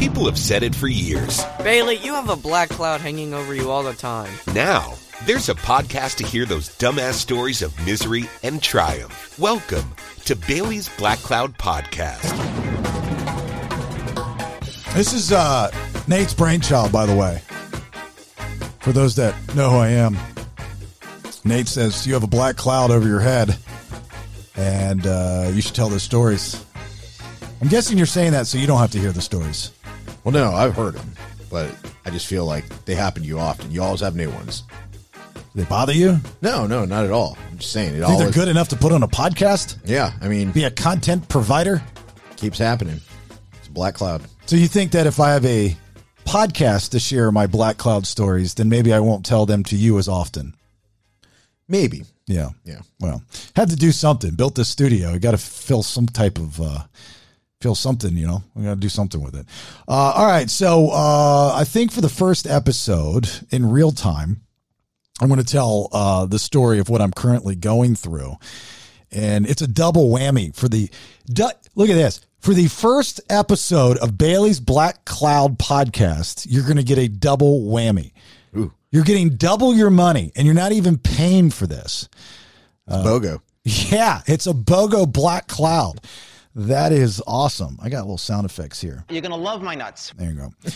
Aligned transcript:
People 0.00 0.24
have 0.24 0.38
said 0.38 0.62
it 0.62 0.74
for 0.74 0.88
years. 0.88 1.44
Bailey, 1.62 1.96
you 1.96 2.14
have 2.14 2.30
a 2.30 2.34
black 2.34 2.70
cloud 2.70 3.02
hanging 3.02 3.34
over 3.34 3.54
you 3.54 3.70
all 3.70 3.82
the 3.82 3.92
time. 3.92 4.32
Now, 4.54 4.94
there's 5.26 5.50
a 5.50 5.54
podcast 5.54 6.16
to 6.16 6.26
hear 6.26 6.46
those 6.46 6.70
dumbass 6.78 7.12
stories 7.12 7.60
of 7.60 7.78
misery 7.84 8.24
and 8.42 8.62
triumph. 8.62 9.38
Welcome 9.38 9.84
to 10.24 10.34
Bailey's 10.34 10.88
Black 10.96 11.18
Cloud 11.18 11.58
Podcast. 11.58 12.22
This 14.94 15.12
is 15.12 15.32
uh, 15.32 15.70
Nate's 16.08 16.32
brainchild, 16.32 16.90
by 16.90 17.04
the 17.04 17.14
way. 17.14 17.42
For 18.78 18.92
those 18.92 19.16
that 19.16 19.34
know 19.54 19.68
who 19.68 19.76
I 19.76 19.88
am, 19.88 20.16
Nate 21.44 21.68
says 21.68 22.06
you 22.06 22.14
have 22.14 22.24
a 22.24 22.26
black 22.26 22.56
cloud 22.56 22.90
over 22.90 23.06
your 23.06 23.20
head, 23.20 23.54
and 24.56 25.06
uh, 25.06 25.50
you 25.52 25.60
should 25.60 25.74
tell 25.74 25.90
those 25.90 26.02
stories. 26.02 26.64
I'm 27.60 27.68
guessing 27.68 27.98
you're 27.98 28.06
saying 28.06 28.32
that 28.32 28.46
so 28.46 28.56
you 28.56 28.66
don't 28.66 28.78
have 28.78 28.92
to 28.92 28.98
hear 28.98 29.12
the 29.12 29.20
stories. 29.20 29.72
Well, 30.24 30.32
no, 30.32 30.52
I've 30.52 30.74
heard 30.74 30.94
them, 30.94 31.12
but 31.50 31.74
I 32.04 32.10
just 32.10 32.26
feel 32.26 32.44
like 32.44 32.64
they 32.84 32.94
happen 32.94 33.22
to 33.22 33.28
you 33.28 33.38
often. 33.38 33.70
You 33.70 33.82
always 33.82 34.00
have 34.00 34.14
new 34.16 34.30
ones. 34.30 34.64
Do 35.34 35.40
they 35.54 35.64
bother 35.64 35.92
you? 35.92 36.18
No, 36.42 36.66
no, 36.66 36.84
not 36.84 37.04
at 37.04 37.10
all. 37.10 37.36
I'm 37.50 37.58
just 37.58 37.72
saying 37.72 37.94
it 37.96 38.04
Think 38.04 38.18
they're 38.18 38.30
good 38.30 38.48
enough 38.48 38.68
to 38.68 38.76
put 38.76 38.92
on 38.92 39.02
a 39.02 39.08
podcast? 39.08 39.78
Yeah, 39.84 40.12
I 40.20 40.28
mean, 40.28 40.52
Be 40.52 40.64
a 40.64 40.70
content 40.70 41.28
provider? 41.28 41.82
keeps 42.36 42.58
happening. 42.58 43.00
It's 43.58 43.68
a 43.68 43.72
black 43.72 43.94
cloud. 43.94 44.22
So 44.46 44.56
you 44.56 44.68
think 44.68 44.92
that 44.92 45.06
if 45.06 45.20
I 45.20 45.32
have 45.32 45.44
a 45.44 45.76
podcast 46.24 46.90
to 46.90 47.00
share 47.00 47.32
my 47.32 47.46
black 47.46 47.76
cloud 47.76 48.06
stories, 48.06 48.54
then 48.54 48.68
maybe 48.68 48.92
I 48.92 49.00
won't 49.00 49.26
tell 49.26 49.46
them 49.46 49.64
to 49.64 49.76
you 49.76 49.98
as 49.98 50.08
often? 50.08 50.54
Maybe. 51.68 52.04
Yeah. 52.26 52.50
Yeah. 52.64 52.80
Well, 53.00 53.22
had 53.56 53.70
to 53.70 53.76
do 53.76 53.90
something. 53.92 54.34
Built 54.34 54.54
this 54.54 54.68
studio. 54.68 55.12
You 55.12 55.18
got 55.18 55.32
to 55.32 55.38
fill 55.38 55.82
some 55.82 56.06
type 56.06 56.38
of 56.38 56.60
uh, 56.60 56.82
fill 57.60 57.74
something. 57.74 58.16
You 58.16 58.26
know, 58.26 58.42
we 58.54 58.64
got 58.64 58.74
to 58.74 58.80
do 58.80 58.88
something 58.88 59.22
with 59.22 59.34
it. 59.34 59.46
Uh, 59.86 59.92
all 60.16 60.26
right. 60.26 60.48
So 60.50 60.88
uh, 60.90 61.52
I 61.54 61.64
think 61.64 61.92
for 61.92 62.00
the 62.00 62.08
first 62.08 62.46
episode 62.46 63.28
in 63.50 63.70
real 63.70 63.92
time, 63.92 64.40
I'm 65.20 65.28
going 65.28 65.42
to 65.42 65.46
tell 65.46 65.88
uh, 65.92 66.26
the 66.26 66.38
story 66.38 66.78
of 66.78 66.88
what 66.88 67.00
I'm 67.02 67.12
currently 67.12 67.54
going 67.54 67.94
through, 67.94 68.36
and 69.10 69.46
it's 69.46 69.60
a 69.62 69.68
double 69.68 70.08
whammy 70.10 70.54
for 70.54 70.68
the. 70.68 70.88
Du- 71.26 71.50
look 71.74 71.90
at 71.90 71.94
this. 71.94 72.20
For 72.40 72.54
the 72.54 72.68
first 72.68 73.20
episode 73.28 73.98
of 73.98 74.16
Bailey's 74.16 74.60
Black 74.60 75.04
Cloud 75.04 75.58
podcast, 75.58 76.46
you're 76.48 76.62
going 76.64 76.78
to 76.78 76.82
get 76.82 76.96
a 76.96 77.06
double 77.06 77.60
whammy. 77.66 78.12
Ooh, 78.56 78.72
You're 78.90 79.04
getting 79.04 79.36
double 79.36 79.74
your 79.74 79.90
money, 79.90 80.32
and 80.34 80.46
you're 80.46 80.54
not 80.54 80.72
even 80.72 80.96
paying 80.96 81.50
for 81.50 81.66
this. 81.66 82.08
it's 82.88 82.96
BOGO. 82.96 83.40
Yeah, 83.62 84.22
it's 84.26 84.46
a 84.46 84.54
BOGO 84.54 85.12
black 85.12 85.48
cloud. 85.48 86.00
That 86.54 86.92
is 86.92 87.22
awesome. 87.26 87.78
I 87.80 87.88
got 87.88 88.00
little 88.00 88.18
sound 88.18 88.44
effects 88.44 88.78
here. 88.80 89.04
You're 89.08 89.22
gonna 89.22 89.36
love 89.36 89.62
my 89.62 89.76
nuts. 89.76 90.12
There 90.16 90.30
you 90.30 90.36
go. 90.36 90.52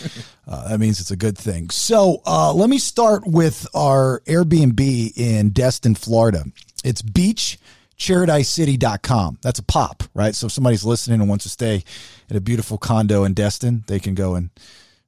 Uh, 0.47 0.69
that 0.69 0.79
means 0.79 1.01
it's 1.01 1.11
a 1.11 1.17
good 1.17 1.39
thing. 1.39 1.71
So 1.71 2.21
uh, 2.27 2.53
let 2.53 2.69
me 2.69 2.77
start 2.77 3.27
with 3.27 3.67
our 3.75 4.21
Airbnb 4.27 5.17
in 5.17 5.49
Destin, 5.51 5.95
Florida. 5.95 6.45
It's 6.85 7.01
beachparadisecity.com. 7.01 9.39
That's 9.41 9.59
a 9.59 9.63
pop, 9.63 10.03
right? 10.13 10.35
So 10.35 10.49
if 10.49 10.53
somebody's 10.53 10.85
listening 10.85 11.21
and 11.21 11.31
wants 11.31 11.45
to 11.45 11.49
stay 11.49 11.83
at 12.29 12.37
a 12.37 12.43
beautiful 12.43 12.77
condo 12.77 13.25
in 13.25 13.33
Destin, 13.33 13.85
they 13.87 13.99
can 13.99 14.15
go 14.15 14.35
and 14.35 14.51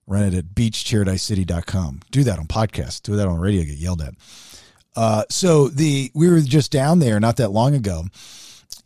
rent 0.06 0.34
it 0.34 0.38
at 0.38 0.54
beachparadisecity.com. 0.54 2.00
Do 2.10 2.24
that 2.24 2.38
on 2.38 2.46
podcast. 2.46 3.02
Do 3.02 3.14
that 3.16 3.28
on 3.28 3.38
radio, 3.38 3.62
get 3.62 3.76
yelled 3.76 4.00
at. 4.00 4.14
Uh, 4.96 5.24
so 5.28 5.68
the 5.68 6.10
we 6.14 6.30
were 6.30 6.40
just 6.40 6.72
down 6.72 7.00
there 7.00 7.20
not 7.20 7.36
that 7.36 7.50
long 7.50 7.74
ago, 7.74 8.04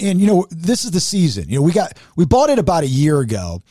and 0.01 0.20
you 0.20 0.27
know 0.27 0.47
this 0.51 0.84
is 0.84 0.91
the 0.91 1.01
season. 1.01 1.48
You 1.48 1.56
know 1.56 1.62
we 1.62 1.73
got 1.73 1.98
we 2.17 2.25
bought 2.25 2.51
it 2.51 2.59
about 2.59 2.84
a 2.84 2.89
year 2.89 3.20
ago, 3.20 3.62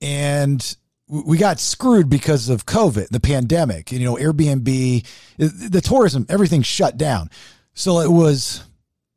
and 0.00 0.76
we 1.08 1.38
got 1.38 1.60
screwed 1.60 2.08
because 2.08 2.48
of 2.48 2.66
COVID, 2.66 3.08
the 3.08 3.20
pandemic. 3.20 3.92
You 3.92 4.00
know 4.00 4.16
Airbnb, 4.16 5.06
the 5.36 5.80
tourism, 5.80 6.26
everything 6.28 6.62
shut 6.62 6.96
down. 6.96 7.30
So 7.74 8.00
it 8.00 8.10
was 8.10 8.64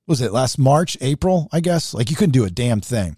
was 0.08 0.22
it 0.22 0.34
last 0.34 0.58
March, 0.58 0.98
April, 1.02 1.48
I 1.52 1.60
guess. 1.60 1.94
Like 1.94 2.10
you 2.10 2.16
couldn't 2.16 2.34
do 2.34 2.46
a 2.46 2.50
damn 2.50 2.82
thing, 2.82 3.16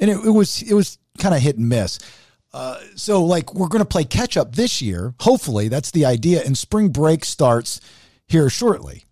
and 0.00 0.10
it, 0.10 0.16
it 0.24 0.30
was 0.30 0.62
it 0.62 0.74
was 0.74 0.98
kind 1.18 1.34
of 1.34 1.40
hit 1.40 1.56
and 1.56 1.68
miss. 1.68 1.98
Uh, 2.52 2.78
so 2.96 3.24
like 3.24 3.54
we're 3.54 3.68
going 3.68 3.82
to 3.82 3.88
play 3.88 4.04
catch 4.04 4.36
up 4.36 4.56
this 4.56 4.82
year. 4.82 5.14
Hopefully 5.20 5.68
that's 5.68 5.92
the 5.92 6.04
idea. 6.04 6.42
And 6.42 6.58
spring 6.58 6.88
break 6.88 7.24
starts 7.24 7.80
here 8.26 8.50
shortly. 8.50 9.04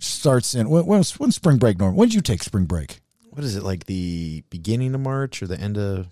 Starts 0.00 0.54
in 0.54 0.68
when 0.68 0.84
when's, 0.86 1.12
when's 1.12 1.36
spring 1.36 1.58
break 1.58 1.78
normal? 1.78 1.98
When 1.98 2.08
did 2.08 2.14
you 2.14 2.20
take 2.20 2.42
spring 2.42 2.64
break? 2.64 3.00
What 3.34 3.44
is 3.44 3.56
it, 3.56 3.62
like 3.62 3.86
the 3.86 4.42
beginning 4.50 4.94
of 4.94 5.00
March 5.00 5.42
or 5.42 5.46
the 5.46 5.58
end 5.60 5.76
of. 5.76 6.06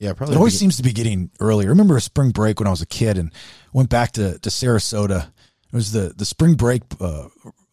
Yeah, 0.00 0.12
probably. 0.12 0.34
It 0.34 0.38
always 0.38 0.58
seems 0.58 0.76
to 0.76 0.82
be 0.82 0.92
getting 0.92 1.30
earlier. 1.40 1.68
I 1.68 1.70
remember 1.70 1.96
a 1.96 2.00
spring 2.00 2.30
break 2.30 2.60
when 2.60 2.66
I 2.66 2.70
was 2.70 2.82
a 2.82 2.86
kid 2.86 3.18
and 3.18 3.32
went 3.72 3.88
back 3.88 4.12
to, 4.12 4.38
to 4.38 4.48
Sarasota. 4.48 5.26
It 5.26 5.74
was 5.74 5.90
the, 5.92 6.12
the 6.16 6.24
spring 6.24 6.54
break, 6.54 6.82
uh, 7.00 7.28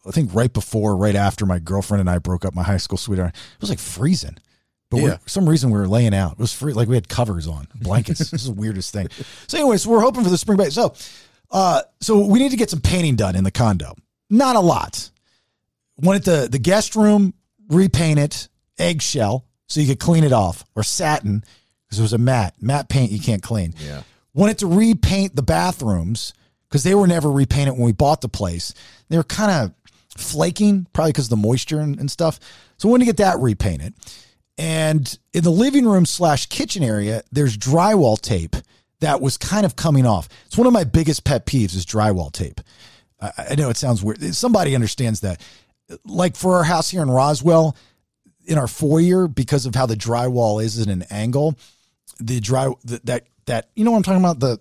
I 0.06 0.10
think 0.10 0.34
right 0.34 0.52
before, 0.52 0.96
right 0.96 1.14
after 1.14 1.46
my 1.46 1.58
girlfriend 1.60 2.00
and 2.00 2.10
I 2.10 2.18
broke 2.18 2.44
up, 2.44 2.52
my 2.54 2.62
high 2.64 2.76
school 2.78 2.98
sweetheart. 2.98 3.30
It 3.34 3.60
was 3.60 3.70
like 3.70 3.78
freezing. 3.78 4.36
But 4.90 5.00
Yeah. 5.00 5.16
for 5.18 5.28
some 5.28 5.48
reason 5.48 5.70
we 5.70 5.78
were 5.78 5.88
laying 5.88 6.14
out. 6.14 6.32
It 6.32 6.38
was 6.38 6.52
free, 6.52 6.72
like 6.72 6.88
we 6.88 6.94
had 6.96 7.08
covers 7.08 7.46
on, 7.46 7.68
blankets. 7.76 8.18
this 8.18 8.32
is 8.32 8.44
the 8.46 8.52
weirdest 8.52 8.92
thing. 8.92 9.08
So, 9.46 9.58
anyways, 9.58 9.86
we're 9.86 10.00
hoping 10.00 10.22
for 10.24 10.30
the 10.30 10.38
spring 10.38 10.56
break. 10.56 10.72
So, 10.72 10.94
uh, 11.50 11.82
so 12.00 12.24
we 12.26 12.38
need 12.38 12.50
to 12.50 12.56
get 12.56 12.70
some 12.70 12.80
painting 12.80 13.16
done 13.16 13.34
in 13.36 13.44
the 13.44 13.50
condo. 13.50 13.94
Not 14.30 14.56
a 14.56 14.60
lot. 14.60 15.10
Wanted 15.98 16.24
the 16.24 16.48
the 16.50 16.58
guest 16.58 16.94
room 16.96 17.34
repaint 17.68 18.18
it 18.18 18.48
eggshell 18.78 19.44
so 19.66 19.80
you 19.80 19.86
could 19.86 20.00
clean 20.00 20.24
it 20.24 20.32
off, 20.32 20.64
or 20.74 20.82
satin 20.82 21.42
because 21.86 21.98
it 21.98 22.02
was 22.02 22.12
a 22.12 22.18
matte 22.18 22.54
matte 22.60 22.88
paint 22.88 23.10
you 23.12 23.20
can't 23.20 23.42
clean. 23.42 23.74
Yeah. 23.78 24.02
Wanted 24.34 24.58
to 24.58 24.66
repaint 24.66 25.34
the 25.34 25.42
bathrooms 25.42 26.34
because 26.68 26.82
they 26.82 26.94
were 26.94 27.06
never 27.06 27.30
repainted 27.30 27.74
when 27.74 27.82
we 27.82 27.92
bought 27.92 28.20
the 28.20 28.28
place. 28.28 28.74
They 29.08 29.16
were 29.16 29.24
kind 29.24 29.50
of 29.50 30.20
flaking, 30.20 30.86
probably 30.92 31.12
because 31.12 31.26
of 31.26 31.30
the 31.30 31.36
moisture 31.36 31.80
and, 31.80 31.98
and 31.98 32.10
stuff. 32.10 32.38
So 32.76 32.88
we 32.88 32.92
wanted 32.92 33.04
to 33.04 33.12
get 33.12 33.16
that 33.18 33.38
repainted. 33.38 33.94
And 34.58 35.18
in 35.32 35.44
the 35.44 35.50
living 35.50 35.86
room 35.86 36.06
slash 36.06 36.46
kitchen 36.46 36.82
area, 36.82 37.22
there's 37.30 37.56
drywall 37.56 38.20
tape 38.20 38.56
that 39.00 39.20
was 39.20 39.36
kind 39.36 39.66
of 39.66 39.76
coming 39.76 40.06
off. 40.06 40.28
It's 40.46 40.56
one 40.56 40.66
of 40.66 40.72
my 40.72 40.84
biggest 40.84 41.24
pet 41.24 41.46
peeves 41.46 41.74
is 41.74 41.84
drywall 41.84 42.32
tape. 42.32 42.60
I, 43.20 43.32
I 43.50 43.54
know 43.54 43.70
it 43.70 43.76
sounds 43.76 44.02
weird. 44.02 44.22
Somebody 44.34 44.74
understands 44.74 45.20
that. 45.20 45.42
Like 46.04 46.36
for 46.36 46.56
our 46.56 46.64
house 46.64 46.90
here 46.90 47.02
in 47.02 47.10
Roswell, 47.10 47.76
in 48.46 48.58
our 48.58 48.68
foyer, 48.68 49.28
because 49.28 49.66
of 49.66 49.74
how 49.74 49.86
the 49.86 49.96
drywall 49.96 50.62
is 50.62 50.80
at 50.80 50.88
an 50.88 51.04
angle, 51.10 51.56
the 52.20 52.40
dry 52.40 52.70
the, 52.84 53.00
that 53.04 53.26
that 53.46 53.68
you 53.74 53.84
know 53.84 53.90
what 53.90 53.98
I'm 53.98 54.02
talking 54.02 54.22
about? 54.22 54.40
The 54.40 54.60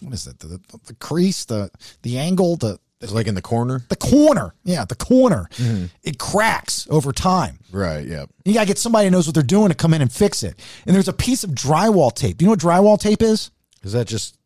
what 0.00 0.12
is 0.14 0.26
it? 0.26 0.38
The, 0.38 0.46
the, 0.46 0.60
the 0.86 0.94
crease 0.94 1.44
the 1.46 1.70
the 2.02 2.18
angle 2.18 2.56
the 2.56 2.78
It's 3.00 3.12
like 3.12 3.26
in 3.26 3.34
the 3.34 3.42
corner. 3.42 3.82
the 3.88 3.96
corner. 3.96 4.54
Yeah 4.64 4.84
the 4.84 4.94
corner. 4.94 5.48
Mm-hmm. 5.56 5.86
It 6.02 6.18
cracks 6.18 6.86
over 6.90 7.12
time. 7.12 7.58
Right, 7.72 8.06
yeah. 8.06 8.26
you 8.44 8.54
gotta 8.54 8.66
get 8.66 8.78
somebody 8.78 9.06
who 9.06 9.10
knows 9.10 9.26
what 9.26 9.34
they're 9.34 9.42
doing 9.42 9.70
to 9.70 9.74
come 9.74 9.94
in 9.94 10.02
and 10.02 10.12
fix 10.12 10.42
it. 10.42 10.60
And 10.86 10.94
there's 10.94 11.08
a 11.08 11.12
piece 11.12 11.44
of 11.44 11.50
drywall 11.50 12.12
tape. 12.14 12.38
Do 12.38 12.44
you 12.44 12.46
know 12.46 12.52
what 12.52 12.60
drywall 12.60 12.98
tape 13.00 13.22
is? 13.22 13.50
Is 13.82 13.92
that 13.92 14.06
just. 14.06 14.36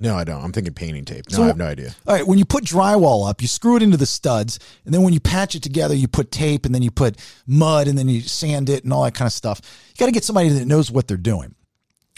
No, 0.00 0.16
I 0.16 0.24
don't. 0.24 0.42
I'm 0.42 0.52
thinking 0.52 0.74
painting 0.74 1.04
tape. 1.04 1.30
No, 1.30 1.36
So- 1.36 1.42
I 1.44 1.46
have 1.48 1.56
no 1.56 1.66
idea. 1.66 1.94
all 2.06 2.14
right 2.14 2.26
when 2.26 2.38
you 2.38 2.44
put 2.44 2.64
drywall 2.64 3.28
up 3.28 3.42
you 3.42 3.48
screw 3.48 3.76
it 3.76 3.82
into 3.82 3.96
the 3.96 4.06
studs 4.06 4.58
and 4.84 4.92
then 4.94 5.02
when 5.02 5.12
you 5.12 5.20
patch 5.20 5.54
it 5.54 5.62
together 5.62 5.94
you 5.94 6.08
put 6.08 6.30
tape 6.30 6.64
and 6.66 6.74
then 6.74 6.82
you 6.82 6.90
put 6.90 7.16
mud 7.46 7.88
and 7.88 7.96
then 7.98 8.08
you 8.08 8.20
sand 8.20 8.68
it 8.70 8.84
and 8.84 8.92
all 8.92 9.02
that 9.04 9.14
kind 9.14 9.26
of 9.26 9.32
stuff 9.32 9.60
you 9.88 9.94
gotta 9.98 10.12
get 10.12 10.24
somebody 10.24 10.48
that 10.50 10.66
knows 10.66 10.90
what 10.90 11.06
they're 11.08 11.16
doing 11.16 11.54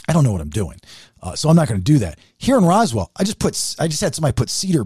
I 0.08 0.12
don't 0.12 0.24
know 0.24 0.32
what 0.32 0.40
I'm 0.40 0.50
doing, 0.50 0.80
uh, 1.22 1.36
so 1.36 1.48
I'm 1.48 1.54
not 1.54 1.68
going 1.68 1.78
to 1.78 1.84
do 1.84 1.98
that. 1.98 2.18
Here 2.36 2.56
in 2.58 2.64
Roswell, 2.64 3.12
I 3.16 3.22
just 3.22 3.38
put 3.38 3.52
I 3.78 3.86
just 3.86 4.00
had 4.00 4.12
somebody 4.14 4.32
put 4.32 4.50
cedar 4.50 4.84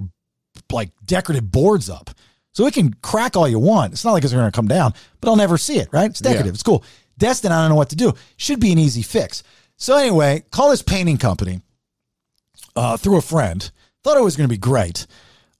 like 0.70 0.90
decorative 1.04 1.50
boards 1.50 1.88
up, 1.88 2.10
so 2.52 2.66
it 2.66 2.74
can 2.74 2.92
crack 2.94 3.34
all 3.34 3.48
you 3.48 3.58
want. 3.58 3.92
It's 3.94 4.04
not 4.04 4.12
like 4.12 4.24
it's 4.24 4.34
going 4.34 4.44
to 4.44 4.52
come 4.54 4.68
down, 4.68 4.92
but 5.20 5.30
I'll 5.30 5.36
never 5.36 5.56
see 5.56 5.78
it. 5.78 5.88
Right? 5.92 6.10
It's 6.10 6.20
decorative. 6.20 6.46
Yeah. 6.46 6.52
It's 6.54 6.62
cool. 6.62 6.84
Destin, 7.16 7.52
I 7.52 7.62
don't 7.62 7.70
know 7.70 7.76
what 7.76 7.88
to 7.90 7.96
do. 7.96 8.12
Should 8.36 8.60
be 8.60 8.72
an 8.72 8.78
easy 8.78 9.00
fix. 9.02 9.42
So 9.78 9.96
anyway, 9.96 10.44
call 10.50 10.68
this 10.70 10.82
painting 10.82 11.16
company 11.16 11.60
uh, 12.76 12.96
through 12.96 13.16
a 13.16 13.22
friend. 13.22 13.70
Thought 14.02 14.16
it 14.16 14.24
was 14.24 14.36
going 14.36 14.48
to 14.48 14.52
be 14.52 14.58
great. 14.58 15.06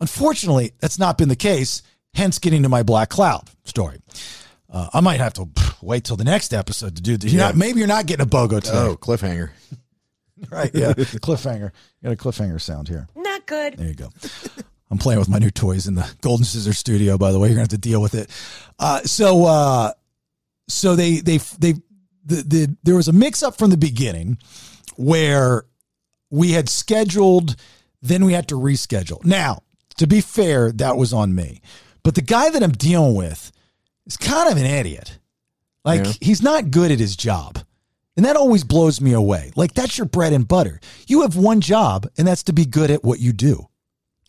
Unfortunately, 0.00 0.72
that's 0.80 0.98
not 0.98 1.16
been 1.18 1.28
the 1.28 1.36
case. 1.36 1.82
Hence, 2.14 2.38
getting 2.38 2.62
to 2.62 2.68
my 2.68 2.82
black 2.82 3.08
cloud 3.08 3.48
story. 3.64 4.00
Uh, 4.70 4.88
I 4.92 5.00
might 5.00 5.20
have 5.20 5.34
to 5.34 5.48
wait 5.82 6.04
till 6.04 6.16
the 6.16 6.24
next 6.24 6.52
episode 6.52 6.96
to 6.96 7.02
do 7.02 7.16
this. 7.16 7.32
You're 7.32 7.42
not, 7.42 7.56
maybe 7.56 7.78
you're 7.78 7.88
not 7.88 8.06
getting 8.06 8.24
a 8.24 8.28
BOGO 8.28 8.60
today. 8.60 8.76
Oh, 8.76 8.96
cliffhanger. 8.96 9.50
Right. 10.50 10.70
Yeah. 10.74 10.92
cliffhanger. 10.92 11.70
Got 12.02 12.12
a 12.12 12.16
cliffhanger 12.16 12.60
sound 12.60 12.88
here. 12.88 13.08
Not 13.14 13.46
good. 13.46 13.78
There 13.78 13.86
you 13.86 13.94
go. 13.94 14.08
I'm 14.90 14.98
playing 14.98 15.18
with 15.20 15.28
my 15.28 15.38
new 15.38 15.50
toys 15.50 15.86
in 15.86 15.94
the 15.94 16.08
Golden 16.20 16.44
Scissor 16.44 16.72
Studio. 16.72 17.16
By 17.16 17.32
the 17.32 17.38
way, 17.38 17.48
you're 17.48 17.54
gonna 17.54 17.62
have 17.62 17.68
to 17.68 17.78
deal 17.78 18.02
with 18.02 18.14
it. 18.14 18.28
Uh, 18.78 19.00
so, 19.02 19.46
uh, 19.46 19.92
so 20.68 20.96
they 20.96 21.20
they 21.20 21.38
they 21.58 21.74
the, 22.26 22.42
the 22.42 22.76
there 22.82 22.96
was 22.96 23.08
a 23.08 23.12
mix 23.12 23.42
up 23.42 23.56
from 23.56 23.70
the 23.70 23.76
beginning 23.76 24.38
where 24.96 25.64
we 26.34 26.52
had 26.52 26.68
scheduled, 26.68 27.56
then 28.02 28.24
we 28.24 28.32
had 28.32 28.48
to 28.48 28.56
reschedule. 28.56 29.24
Now, 29.24 29.62
to 29.98 30.06
be 30.06 30.20
fair, 30.20 30.72
that 30.72 30.96
was 30.96 31.12
on 31.12 31.34
me, 31.34 31.60
but 32.02 32.14
the 32.14 32.22
guy 32.22 32.50
that 32.50 32.62
I'm 32.62 32.72
dealing 32.72 33.14
with 33.14 33.52
is 34.06 34.16
kind 34.16 34.50
of 34.50 34.58
an 34.58 34.66
idiot. 34.66 35.18
Like 35.84 36.04
Yeah. 36.04 36.12
he's 36.20 36.42
not 36.42 36.70
good 36.70 36.90
at 36.90 36.98
his 36.98 37.16
job. 37.16 37.58
And 38.16 38.24
that 38.26 38.36
always 38.36 38.62
blows 38.64 39.00
me 39.00 39.12
away. 39.12 39.52
Like 39.56 39.74
that's 39.74 39.98
your 39.98 40.06
bread 40.06 40.32
and 40.32 40.46
butter. 40.46 40.80
You 41.06 41.22
have 41.22 41.36
one 41.36 41.60
job, 41.60 42.08
and 42.16 42.26
that's 42.26 42.44
to 42.44 42.52
be 42.52 42.64
good 42.64 42.90
at 42.90 43.02
what 43.04 43.18
you 43.20 43.32
do. 43.32 43.68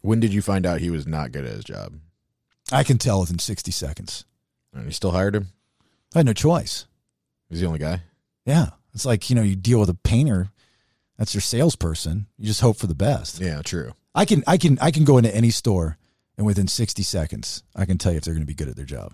When 0.02 0.20
did 0.20 0.34
you 0.34 0.42
find 0.42 0.66
out 0.66 0.82
he 0.82 0.90
was 0.90 1.06
not 1.08 1.32
good 1.32 1.46
at 1.46 1.54
his 1.56 1.64
job? 1.64 1.94
I 2.72 2.84
can 2.84 2.98
tell 2.98 3.20
within 3.20 3.38
60 3.40 3.72
seconds. 3.72 4.26
And 4.74 4.86
you 4.86 4.92
still 4.92 5.12
hired 5.12 5.36
him? 5.36 5.48
I 6.16 6.20
had 6.20 6.26
no 6.26 6.34
choice. 6.34 6.86
He's 7.50 7.60
the 7.60 7.68
only 7.68 7.80
guy. 7.80 8.02
Yeah. 8.46 8.70
It's 8.94 9.06
like, 9.06 9.30
you 9.30 9.36
know, 9.36 9.42
you 9.44 9.56
deal 9.56 9.80
with 9.80 9.90
a 9.90 9.94
painter, 9.94 10.50
that's 11.18 11.34
your 11.34 11.42
salesperson. 11.42 12.28
You 12.38 12.46
just 12.48 12.62
hope 12.62 12.78
for 12.78 12.88
the 12.88 12.96
best. 12.96 13.40
Yeah, 13.40 13.62
true. 13.62 13.94
I 14.14 14.26
can 14.26 14.44
I 14.48 14.58
can 14.58 14.78
I 14.82 14.92
can 14.92 15.04
go 15.04 15.18
into 15.18 15.34
any 15.34 15.50
store 15.50 15.98
and 16.38 16.46
within 16.46 16.68
60 16.68 17.04
seconds 17.04 17.64
I 17.76 17.86
can 17.86 17.98
tell 17.98 18.12
you 18.12 18.18
if 18.18 18.24
they're 18.24 18.34
going 18.34 18.44
to 18.44 18.48
be 18.48 18.54
good 18.54 18.70
at 18.70 18.76
their 18.76 18.86
job. 18.86 19.14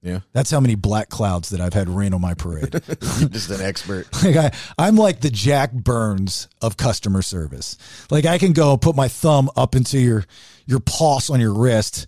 Yeah, 0.00 0.20
That's 0.32 0.52
how 0.52 0.60
many 0.60 0.76
black 0.76 1.08
clouds 1.08 1.48
that 1.48 1.60
I've 1.60 1.74
had 1.74 1.88
rain 1.88 2.14
on 2.14 2.20
my 2.20 2.34
parade. 2.34 2.72
You're 3.18 3.28
just 3.30 3.50
an 3.50 3.60
expert. 3.60 4.06
like 4.24 4.36
I, 4.36 4.52
I'm 4.78 4.94
like 4.94 5.20
the 5.20 5.30
Jack 5.30 5.72
Byrnes 5.72 6.46
of 6.62 6.76
customer 6.76 7.20
service. 7.20 7.76
Like 8.08 8.24
I 8.24 8.38
can 8.38 8.52
go 8.52 8.76
put 8.76 8.94
my 8.94 9.08
thumb 9.08 9.50
up 9.56 9.74
into 9.74 9.98
your 9.98 10.24
your 10.66 10.78
pulse 10.78 11.30
on 11.30 11.40
your 11.40 11.52
wrist 11.52 12.06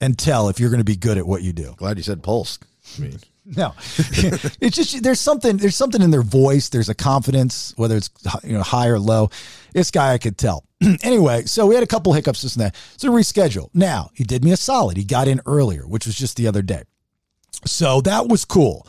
and 0.00 0.16
tell 0.16 0.50
if 0.50 0.60
you're 0.60 0.70
going 0.70 0.78
to 0.78 0.84
be 0.84 0.94
good 0.94 1.18
at 1.18 1.26
what 1.26 1.42
you 1.42 1.52
do. 1.52 1.74
Glad 1.76 1.96
you 1.96 2.04
said 2.04 2.22
pulse. 2.22 2.60
Mean, 2.98 3.18
No, 3.44 3.74
it's 4.60 4.76
just 4.76 5.02
there's 5.02 5.18
something 5.18 5.56
there's 5.56 5.74
something 5.74 6.00
in 6.00 6.12
their 6.12 6.22
voice. 6.22 6.68
There's 6.68 6.88
a 6.88 6.94
confidence, 6.94 7.74
whether 7.76 7.96
it's 7.96 8.08
you 8.44 8.52
know 8.52 8.62
high 8.62 8.86
or 8.86 9.00
low. 9.00 9.30
This 9.72 9.90
guy 9.90 10.12
I 10.12 10.18
could 10.18 10.38
tell. 10.38 10.64
anyway, 11.02 11.42
so 11.46 11.66
we 11.66 11.74
had 11.74 11.82
a 11.82 11.88
couple 11.88 12.12
hiccups 12.12 12.42
this 12.42 12.54
and 12.54 12.66
that. 12.66 12.76
So 12.96 13.10
reschedule. 13.10 13.68
Now 13.74 14.10
he 14.14 14.22
did 14.22 14.44
me 14.44 14.52
a 14.52 14.56
solid. 14.56 14.96
He 14.96 15.02
got 15.02 15.26
in 15.26 15.40
earlier, 15.44 15.82
which 15.82 16.06
was 16.06 16.14
just 16.14 16.36
the 16.36 16.46
other 16.46 16.62
day. 16.62 16.84
So 17.66 18.00
that 18.02 18.28
was 18.28 18.44
cool. 18.44 18.86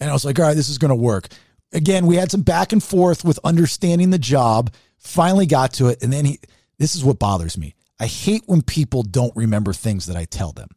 And 0.00 0.08
I 0.08 0.14
was 0.14 0.24
like, 0.24 0.38
all 0.38 0.46
right, 0.46 0.56
this 0.56 0.70
is 0.70 0.78
going 0.78 0.88
to 0.88 0.94
work. 0.94 1.28
Again, 1.72 2.06
we 2.06 2.16
had 2.16 2.30
some 2.30 2.42
back 2.42 2.72
and 2.72 2.82
forth 2.82 3.24
with 3.24 3.38
understanding 3.44 4.10
the 4.10 4.18
job. 4.18 4.72
Finally 4.98 5.46
got 5.46 5.74
to 5.74 5.88
it. 5.88 6.02
And 6.02 6.12
then 6.12 6.24
he, 6.24 6.40
this 6.78 6.94
is 6.94 7.04
what 7.04 7.18
bothers 7.18 7.56
me. 7.56 7.74
I 8.00 8.06
hate 8.06 8.42
when 8.46 8.62
people 8.62 9.02
don't 9.02 9.34
remember 9.36 9.72
things 9.72 10.06
that 10.06 10.16
I 10.16 10.24
tell 10.24 10.52
them. 10.52 10.68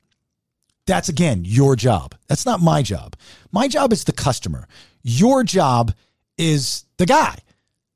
That's 0.88 1.10
again 1.10 1.44
your 1.46 1.76
job. 1.76 2.16
That's 2.28 2.46
not 2.46 2.62
my 2.62 2.82
job. 2.82 3.16
My 3.52 3.68
job 3.68 3.92
is 3.92 4.04
the 4.04 4.12
customer. 4.12 4.68
Your 5.04 5.44
job 5.44 5.94
is 6.38 6.86
the 6.98 7.06
guy. 7.06 7.38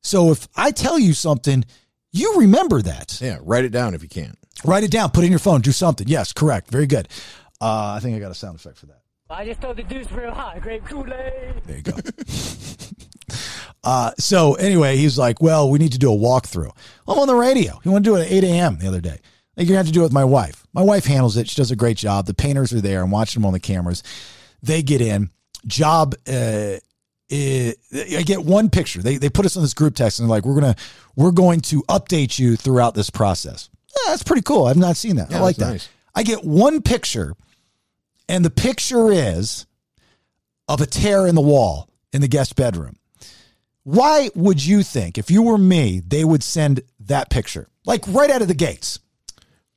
So 0.01 0.31
if 0.31 0.47
I 0.55 0.71
tell 0.71 0.97
you 0.97 1.13
something, 1.13 1.65
you 2.11 2.37
remember 2.39 2.81
that. 2.81 3.19
yeah, 3.21 3.37
write 3.41 3.65
it 3.65 3.69
down 3.69 3.93
if 3.93 4.01
you 4.01 4.09
can. 4.09 4.35
Write 4.65 4.83
it 4.83 4.91
down, 4.91 5.11
put 5.11 5.23
it 5.23 5.27
in 5.27 5.31
your 5.31 5.39
phone, 5.39 5.61
do 5.61 5.71
something. 5.71 6.07
Yes, 6.07 6.33
correct. 6.33 6.69
Very 6.69 6.87
good. 6.87 7.07
Uh, 7.61 7.93
I 7.95 7.99
think 8.01 8.15
I 8.15 8.19
got 8.19 8.31
a 8.31 8.35
sound 8.35 8.55
effect 8.55 8.77
for 8.77 8.87
that. 8.87 9.01
I 9.29 9.45
just 9.45 9.61
throw 9.61 9.73
the 9.73 9.83
deuce 9.83 10.11
real 10.11 10.33
high, 10.33 10.57
grape 10.59 10.85
Kool-Aid. 10.85 11.63
There 11.65 11.77
you 11.77 11.83
go. 11.83 11.93
uh, 13.83 14.11
so 14.17 14.55
anyway, 14.55 14.97
he's 14.97 15.19
like, 15.19 15.39
well, 15.39 15.69
we 15.69 15.77
need 15.77 15.91
to 15.91 15.99
do 15.99 16.11
a 16.11 16.17
walkthrough. 16.17 16.71
I'm 17.07 17.19
on 17.19 17.27
the 17.27 17.35
radio. 17.35 17.79
He 17.83 17.89
wanted 17.89 18.05
to 18.05 18.09
do 18.09 18.15
it 18.15 18.25
at 18.25 18.31
8 18.31 18.43
a.m. 18.45 18.79
the 18.79 18.87
other 18.87 19.01
day. 19.01 19.19
Like, 19.59 19.67
you're 19.67 19.75
to 19.75 19.79
have 19.79 19.87
to 19.87 19.91
do 19.91 19.99
it 19.99 20.03
with 20.03 20.13
my 20.13 20.23
wife. 20.23 20.65
My 20.71 20.81
wife 20.81 21.03
handles 21.03 21.35
it. 21.35 21.49
She 21.49 21.55
does 21.55 21.69
a 21.69 21.75
great 21.75 21.97
job. 21.97 22.27
The 22.27 22.33
painters 22.33 22.71
are 22.71 22.79
there. 22.79 23.03
I'm 23.03 23.11
watching 23.11 23.41
them 23.41 23.45
on 23.45 23.51
the 23.51 23.59
cameras. 23.59 24.03
They 24.63 24.81
get 24.81 25.01
in. 25.01 25.31
Job, 25.67 26.15
uh, 26.29 26.77
eh, 27.29 27.73
I 27.91 28.23
get 28.23 28.45
one 28.45 28.69
picture. 28.69 29.01
They, 29.01 29.17
they 29.17 29.29
put 29.29 29.45
us 29.45 29.57
on 29.57 29.61
this 29.61 29.73
group 29.73 29.95
text 29.95 30.19
and 30.19 30.29
they're 30.29 30.37
like, 30.37 30.45
we're 30.45 30.61
going 30.61 30.73
to, 30.73 30.81
we're 31.17 31.31
going 31.31 31.59
to 31.61 31.83
update 31.83 32.39
you 32.39 32.55
throughout 32.55 32.95
this 32.95 33.09
process. 33.09 33.69
Yeah, 33.89 34.11
that's 34.11 34.23
pretty 34.23 34.43
cool. 34.43 34.63
I've 34.63 34.77
not 34.77 34.95
seen 34.95 35.17
that. 35.17 35.33
I 35.33 35.41
like 35.41 35.57
that. 35.57 35.71
nice. 35.71 35.89
I 36.15 36.23
get 36.23 36.45
one 36.45 36.81
picture 36.81 37.33
and 38.29 38.45
the 38.45 38.49
picture 38.49 39.11
is 39.11 39.65
of 40.69 40.79
a 40.79 40.85
tear 40.85 41.27
in 41.27 41.35
the 41.35 41.41
wall 41.41 41.89
in 42.13 42.21
the 42.21 42.29
guest 42.29 42.55
bedroom. 42.55 42.95
Why 43.83 44.29
would 44.35 44.65
you 44.65 44.83
think, 44.83 45.17
if 45.17 45.29
you 45.29 45.41
were 45.41 45.57
me, 45.57 46.01
they 46.07 46.23
would 46.23 46.43
send 46.43 46.81
that 47.01 47.29
picture? 47.29 47.67
Like 47.85 48.05
right 48.07 48.29
out 48.29 48.41
of 48.41 48.47
the 48.47 48.53
gates. 48.53 48.99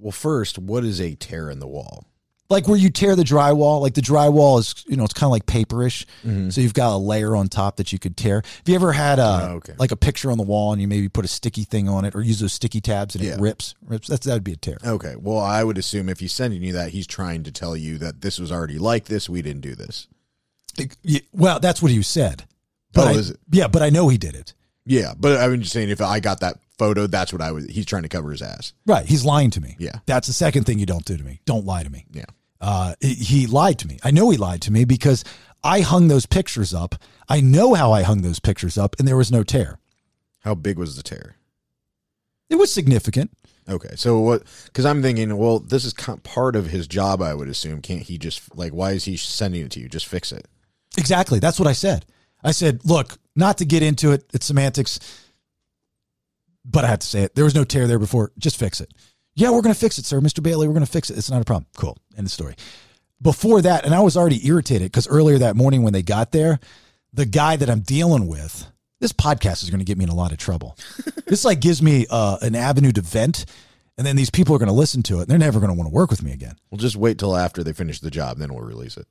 Well, 0.03 0.13
first, 0.13 0.59
what 0.59 0.85
is 0.85 1.01
a 1.01 1.15
tear 1.15 1.49
in 1.49 1.61
the 1.61 1.67
wall? 1.69 2.07
Like 2.51 2.69
where 2.69 2.77
you 2.77 2.91
tear 2.91 3.17
the 3.17 3.23
drywall, 3.23 3.81
like 3.81 3.95
the 3.95 4.03
drywall 4.03 4.59
is, 4.59 4.85
you 4.87 4.97
know, 4.97 5.05
it's 5.05 5.15
kind 5.15 5.29
of 5.29 5.31
like 5.31 5.47
paperish. 5.47 6.05
Mm-hmm. 6.27 6.51
So 6.51 6.61
you've 6.61 6.75
got 6.75 6.93
a 6.95 6.99
layer 6.99 7.35
on 7.35 7.49
top 7.49 7.77
that 7.77 7.95
you 7.95 7.99
could 7.99 8.15
tear. 8.17 8.43
Have 8.45 8.69
you 8.69 8.75
ever 8.75 8.93
had 8.93 9.19
a, 9.19 9.23
Oh, 9.23 9.55
okay. 9.55 9.73
like 9.79 9.91
a 9.91 9.97
picture 9.97 10.31
on 10.31 10.37
the 10.37 10.45
wall 10.45 10.73
and 10.73 10.83
you 10.83 10.87
maybe 10.87 11.09
put 11.09 11.25
a 11.25 11.29
sticky 11.29 11.65
thing 11.65 11.89
on 11.89 12.05
it 12.05 12.15
or 12.15 12.21
use 12.21 12.41
those 12.41 12.53
sticky 12.53 12.83
tabs 12.83 13.15
and 13.15 13.25
Yeah. 13.25 13.35
it 13.35 13.41
rips? 13.41 13.75
Rips. 13.87 14.09
That's, 14.09 14.27
that 14.27 14.35
would 14.35 14.45
be 14.45 14.53
a 14.53 14.57
tear. 14.57 14.77
Okay. 14.85 15.15
Well, 15.17 15.39
I 15.39 15.65
would 15.65 15.79
assume 15.79 16.11
if 16.11 16.21
he's 16.21 16.33
sending 16.35 16.63
you 16.63 16.73
that, 16.75 16.91
he's 16.91 17.07
trying 17.07 17.43
to 17.45 17.53
tell 17.53 17.75
you 17.75 17.97
that 17.99 18.21
this 18.21 18.39
was 18.39 18.53
already 18.53 18.79
like 18.79 19.07
this. 19.07 19.31
We 19.31 19.41
didn't 19.41 19.63
do 19.63 19.75
this. 19.75 20.09
Yeah, 21.03 21.21
Well, 21.33 21.59
that's 21.61 21.81
what 21.81 21.93
you 21.93 22.03
said. 22.03 22.45
But 22.93 23.05
Oh, 23.07 23.11
I- 23.11 23.13
is 23.13 23.31
it? 23.31 23.39
Yeah, 23.51 23.69
but 23.69 23.83
I 23.83 23.89
know 23.89 24.09
he 24.09 24.19
did 24.19 24.35
it. 24.35 24.53
Yeah, 24.85 25.15
but 25.19 25.39
I'm 25.41 25.61
just 25.61 25.73
saying 25.73 25.91
if 25.91 26.01
I 26.01 26.19
got 26.21 26.41
that 26.41 26.59
photo, 26.79 27.07
that's 27.07 27.33
what 27.33 27.41
I 27.43 27.53
was. 27.53 27.67
He's 27.67 27.87
trying 27.87 28.03
to 28.03 28.09
cover 28.09 28.31
his 28.33 28.43
ass. 28.43 28.73
Right. 28.87 29.07
He's 29.07 29.25
lying 29.25 29.51
to 29.51 29.61
me. 29.61 29.77
Yeah. 29.79 30.01
That's 30.07 30.27
the 30.27 30.33
second 30.33 30.65
thing 30.65 30.79
you 30.79 30.87
don't 30.87 31.05
do 31.05 31.17
to 31.17 31.23
me. 31.25 31.41
Don't 31.45 31.65
lie 31.65 31.83
to 31.85 31.91
me. 31.91 32.05
Yeah. 32.13 32.25
Uh, 32.61 32.95
he- 33.01 33.15
he 33.15 33.47
lied 33.47 33.79
to 33.81 33.87
me. 33.89 33.99
I 34.03 34.11
know 34.11 34.31
he 34.31 34.37
lied 34.39 34.63
to 34.63 34.73
me 34.73 34.85
because 34.85 35.23
I 35.63 35.81
hung 35.81 36.09
those 36.09 36.27
pictures 36.27 36.75
up. 36.75 36.97
I 37.29 37.41
know 37.41 37.75
how 37.75 37.93
I 37.93 38.03
hung 38.03 38.23
those 38.23 38.41
pictures 38.41 38.77
up, 38.77 38.97
and 38.99 39.07
there 39.07 39.17
was 39.17 39.31
no 39.31 39.43
tear. 39.45 39.79
How 40.41 40.55
big 40.57 40.79
was 40.79 40.97
the 40.97 41.03
tear? 41.05 41.37
It 42.51 42.57
was 42.57 42.73
significant. 42.73 43.31
Okay, 43.69 43.95
so 43.95 44.19
what? 44.19 44.43
Because 44.67 44.85
I'm 44.85 45.01
thinking, 45.03 45.37
well, 45.37 45.61
this 45.61 45.85
is 45.85 45.95
part 45.95 46.57
of 46.57 46.67
his 46.67 46.89
job. 46.89 47.23
I 47.23 47.33
would 47.33 47.49
assume. 47.49 47.81
Can't 47.81 48.03
he 48.03 48.19
just 48.19 48.55
like? 48.57 48.73
Why 48.73 48.91
is 48.93 49.05
he 49.05 49.17
sending 49.17 49.65
it 49.65 49.71
to 49.73 49.81
you? 49.81 49.89
Just 49.89 50.07
fix 50.07 50.33
it. 50.33 50.49
Exactly. 50.99 51.39
That's 51.39 51.61
what 51.61 51.69
I 51.69 51.73
said. 51.73 52.05
I 52.43 52.51
said, 52.51 52.81
look, 52.85 53.19
not 53.35 53.59
to 53.59 53.65
get 53.65 53.83
into 53.83 54.13
it, 54.13 54.25
it's 54.33 54.47
semantics, 54.47 55.01
but 56.65 56.85
I 56.85 56.89
had 56.89 57.01
to 57.01 57.07
say 57.07 57.23
it. 57.23 57.35
There 57.35 57.45
was 57.45 57.55
no 57.55 57.65
tear 57.65 57.87
there 57.87 57.99
before. 57.99 58.33
Just 58.39 58.59
fix 58.59 58.81
it. 58.81 58.93
Yeah, 59.35 59.51
we're 59.51 59.63
going 59.63 59.75
to 59.75 59.81
fix 59.81 59.99
it, 59.99 60.05
sir. 60.05 60.21
Mr. 60.21 60.43
Bailey, 60.43 60.69
we're 60.69 60.75
going 60.75 60.85
to 60.85 60.91
fix 60.91 61.11
it. 61.11 61.17
It's 61.17 61.31
not 61.31 61.41
a 61.41 61.45
problem. 61.45 61.67
Cool. 61.77 61.97
End 62.17 62.27
of 62.27 62.31
story. 62.31 62.55
Before 63.21 63.63
that, 63.63 63.85
and 63.85 63.95
I 63.95 64.01
was 64.01 64.17
already 64.17 64.47
irritated 64.47 64.91
because 64.91 65.09
earlier 65.09 65.39
that 65.39 65.57
morning 65.57 65.83
when 65.83 65.93
they 65.93 66.03
got 66.03 66.33
there, 66.33 66.61
the 67.13 67.25
guy 67.25 67.57
that 67.57 67.71
I'm 67.71 67.81
dealing 67.81 68.27
with, 68.27 68.67
this 69.01 69.13
podcast 69.13 69.63
is 69.63 69.71
going 69.71 69.79
to 69.79 69.85
get 69.85 69.97
me 69.97 70.05
in 70.05 70.11
a 70.11 70.15
lot 70.15 70.33
of 70.33 70.39
trouble. 70.39 70.77
this 71.27 71.45
like 71.45 71.61
gives 71.61 71.81
me 71.81 72.07
uh, 72.11 72.39
an 72.43 72.55
avenue 72.55 72.93
to 72.93 73.01
vent, 73.01 73.47
and 73.97 74.07
then 74.07 74.17
these 74.17 74.31
people 74.31 74.55
are 74.55 74.59
going 74.59 74.69
to 74.69 74.75
listen 74.75 75.03
to 75.05 75.19
it, 75.19 75.23
and 75.23 75.29
they're 75.29 75.39
never 75.39 75.61
going 75.61 75.71
to 75.71 75.77
want 75.77 75.89
to 75.89 75.95
work 75.95 76.11
with 76.11 76.23
me 76.23 76.33
again. 76.33 76.57
We'll 76.71 76.79
just 76.79 76.97
wait 76.97 77.19
till 77.19 77.37
after 77.37 77.63
they 77.63 77.73
finish 77.73 78.01
the 78.01 78.11
job, 78.11 78.39
then 78.39 78.53
we'll 78.53 78.65
release 78.65 78.97
it. 78.97 79.07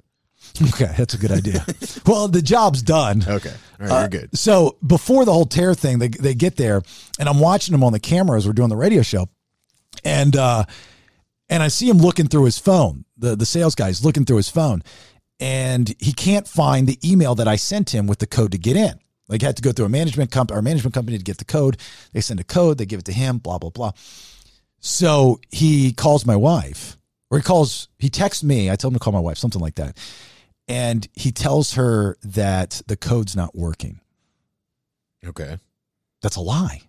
Okay, 0.73 0.93
that's 0.97 1.13
a 1.13 1.17
good 1.17 1.31
idea. 1.31 1.65
well, 2.05 2.27
the 2.27 2.41
job's 2.41 2.81
done. 2.81 3.23
Okay, 3.27 3.53
all 3.79 3.87
right, 3.87 3.91
Uh, 3.91 3.99
you're 4.01 4.09
good. 4.09 4.37
So 4.37 4.77
before 4.85 5.25
the 5.25 5.33
whole 5.33 5.45
tear 5.45 5.73
thing, 5.73 5.99
they 5.99 6.07
they 6.09 6.33
get 6.35 6.55
there, 6.57 6.81
and 7.19 7.27
I'm 7.29 7.39
watching 7.39 7.73
him 7.73 7.83
on 7.83 7.93
the 7.93 7.99
camera 7.99 8.37
as 8.37 8.45
we're 8.45 8.53
doing 8.53 8.69
the 8.69 8.75
radio 8.75 9.01
show, 9.01 9.27
and 10.03 10.35
uh, 10.35 10.65
and 11.49 11.63
I 11.63 11.67
see 11.69 11.89
him 11.89 11.97
looking 11.97 12.27
through 12.27 12.45
his 12.45 12.57
phone. 12.59 13.05
The 13.17 13.35
the 13.35 13.45
sales 13.45 13.75
guy's 13.75 14.03
looking 14.05 14.25
through 14.25 14.37
his 14.37 14.49
phone, 14.49 14.83
and 15.39 15.93
he 15.99 16.13
can't 16.13 16.47
find 16.47 16.85
the 16.87 16.99
email 17.03 17.33
that 17.35 17.47
I 17.47 17.55
sent 17.55 17.93
him 17.93 18.07
with 18.07 18.19
the 18.19 18.27
code 18.27 18.51
to 18.51 18.57
get 18.57 18.75
in. 18.75 18.99
Like 19.29 19.41
he 19.41 19.45
had 19.45 19.55
to 19.55 19.61
go 19.63 19.71
through 19.71 19.85
a 19.85 19.89
management 19.89 20.29
company, 20.31 20.55
our 20.57 20.61
management 20.61 20.93
company 20.93 21.17
to 21.17 21.23
get 21.23 21.37
the 21.37 21.45
code. 21.45 21.77
They 22.13 22.21
send 22.21 22.39
a 22.39 22.43
code, 22.43 22.77
they 22.77 22.85
give 22.85 22.99
it 22.99 23.05
to 23.05 23.13
him, 23.13 23.37
blah 23.37 23.57
blah 23.57 23.69
blah. 23.69 23.91
So 24.79 25.39
he 25.49 25.93
calls 25.93 26.25
my 26.25 26.35
wife, 26.35 26.97
or 27.29 27.37
he 27.37 27.43
calls, 27.43 27.87
he 27.99 28.09
texts 28.09 28.43
me. 28.43 28.69
I 28.69 28.75
tell 28.75 28.89
him 28.89 28.95
to 28.95 28.99
call 28.99 29.13
my 29.13 29.19
wife, 29.19 29.37
something 29.37 29.61
like 29.61 29.75
that. 29.75 29.95
And 30.67 31.07
he 31.13 31.31
tells 31.31 31.73
her 31.73 32.17
that 32.23 32.81
the 32.87 32.95
code's 32.95 33.35
not 33.35 33.55
working. 33.55 33.99
Okay, 35.25 35.57
That's 36.21 36.35
a 36.35 36.41
lie. 36.41 36.81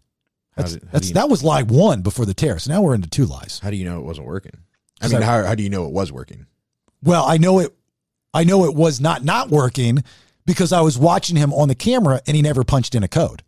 That's, 0.56 0.74
did- 0.74 0.88
that's 0.90 1.10
that 1.12 1.28
was 1.28 1.42
lie 1.42 1.62
one 1.62 2.02
before 2.02 2.24
the 2.26 2.34
tear. 2.34 2.58
So 2.58 2.72
now 2.72 2.82
we're 2.82 2.94
into 2.94 3.08
two 3.08 3.24
lies. 3.26 3.58
how 3.62 3.70
do 3.70 3.76
you 3.76 3.84
know 3.84 3.98
it 3.98 4.04
wasn't 4.04 4.26
working? 4.26 4.52
I 5.00 5.08
mean, 5.08 5.22
I- 5.22 5.26
how 5.26 5.42
how 5.44 5.54
do 5.54 5.62
you 5.62 5.70
know 5.70 5.86
it 5.86 5.92
was 5.92 6.12
working? 6.12 6.46
Well, 7.02 7.24
I 7.26 7.36
know 7.38 7.58
it. 7.58 7.74
I 8.34 8.44
know 8.44 8.64
it 8.64 8.74
was 8.74 9.00
not 9.00 9.24
not 9.24 9.50
working 9.50 10.02
because 10.46 10.72
I 10.72 10.80
was 10.80 10.98
watching 10.98 11.36
him 11.36 11.52
on 11.52 11.68
the 11.68 11.74
camera 11.74 12.20
and 12.26 12.34
he 12.36 12.42
never 12.42 12.64
punched 12.64 12.94
in 12.94 13.02
a 13.02 13.08
code. 13.08 13.42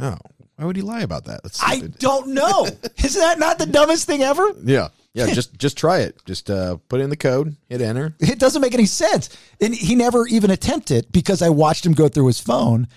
Oh, 0.00 0.18
why 0.56 0.64
would 0.64 0.76
he 0.76 0.82
lie 0.82 1.02
about 1.02 1.26
that? 1.26 1.42
That's 1.42 1.62
I 1.62 1.80
don't 1.80 2.28
know. 2.28 2.66
Isn't 3.04 3.20
that 3.20 3.38
not 3.38 3.58
the 3.58 3.66
dumbest 3.66 4.06
thing 4.06 4.22
ever? 4.22 4.54
Yeah, 4.64 4.88
yeah. 5.12 5.26
just 5.34 5.56
just 5.58 5.76
try 5.76 6.00
it. 6.00 6.18
Just 6.24 6.50
uh, 6.50 6.78
put 6.88 7.00
in 7.00 7.10
the 7.10 7.16
code, 7.16 7.56
hit 7.68 7.82
enter. 7.82 8.14
It 8.20 8.38
doesn't 8.38 8.62
make 8.62 8.74
any 8.74 8.86
sense. 8.86 9.28
And 9.60 9.74
he 9.74 9.94
never 9.94 10.26
even 10.26 10.50
attempted 10.50 11.12
because 11.12 11.42
I 11.42 11.50
watched 11.50 11.84
him 11.84 11.92
go 11.92 12.08
through 12.08 12.26
his 12.26 12.40
phone. 12.40 12.88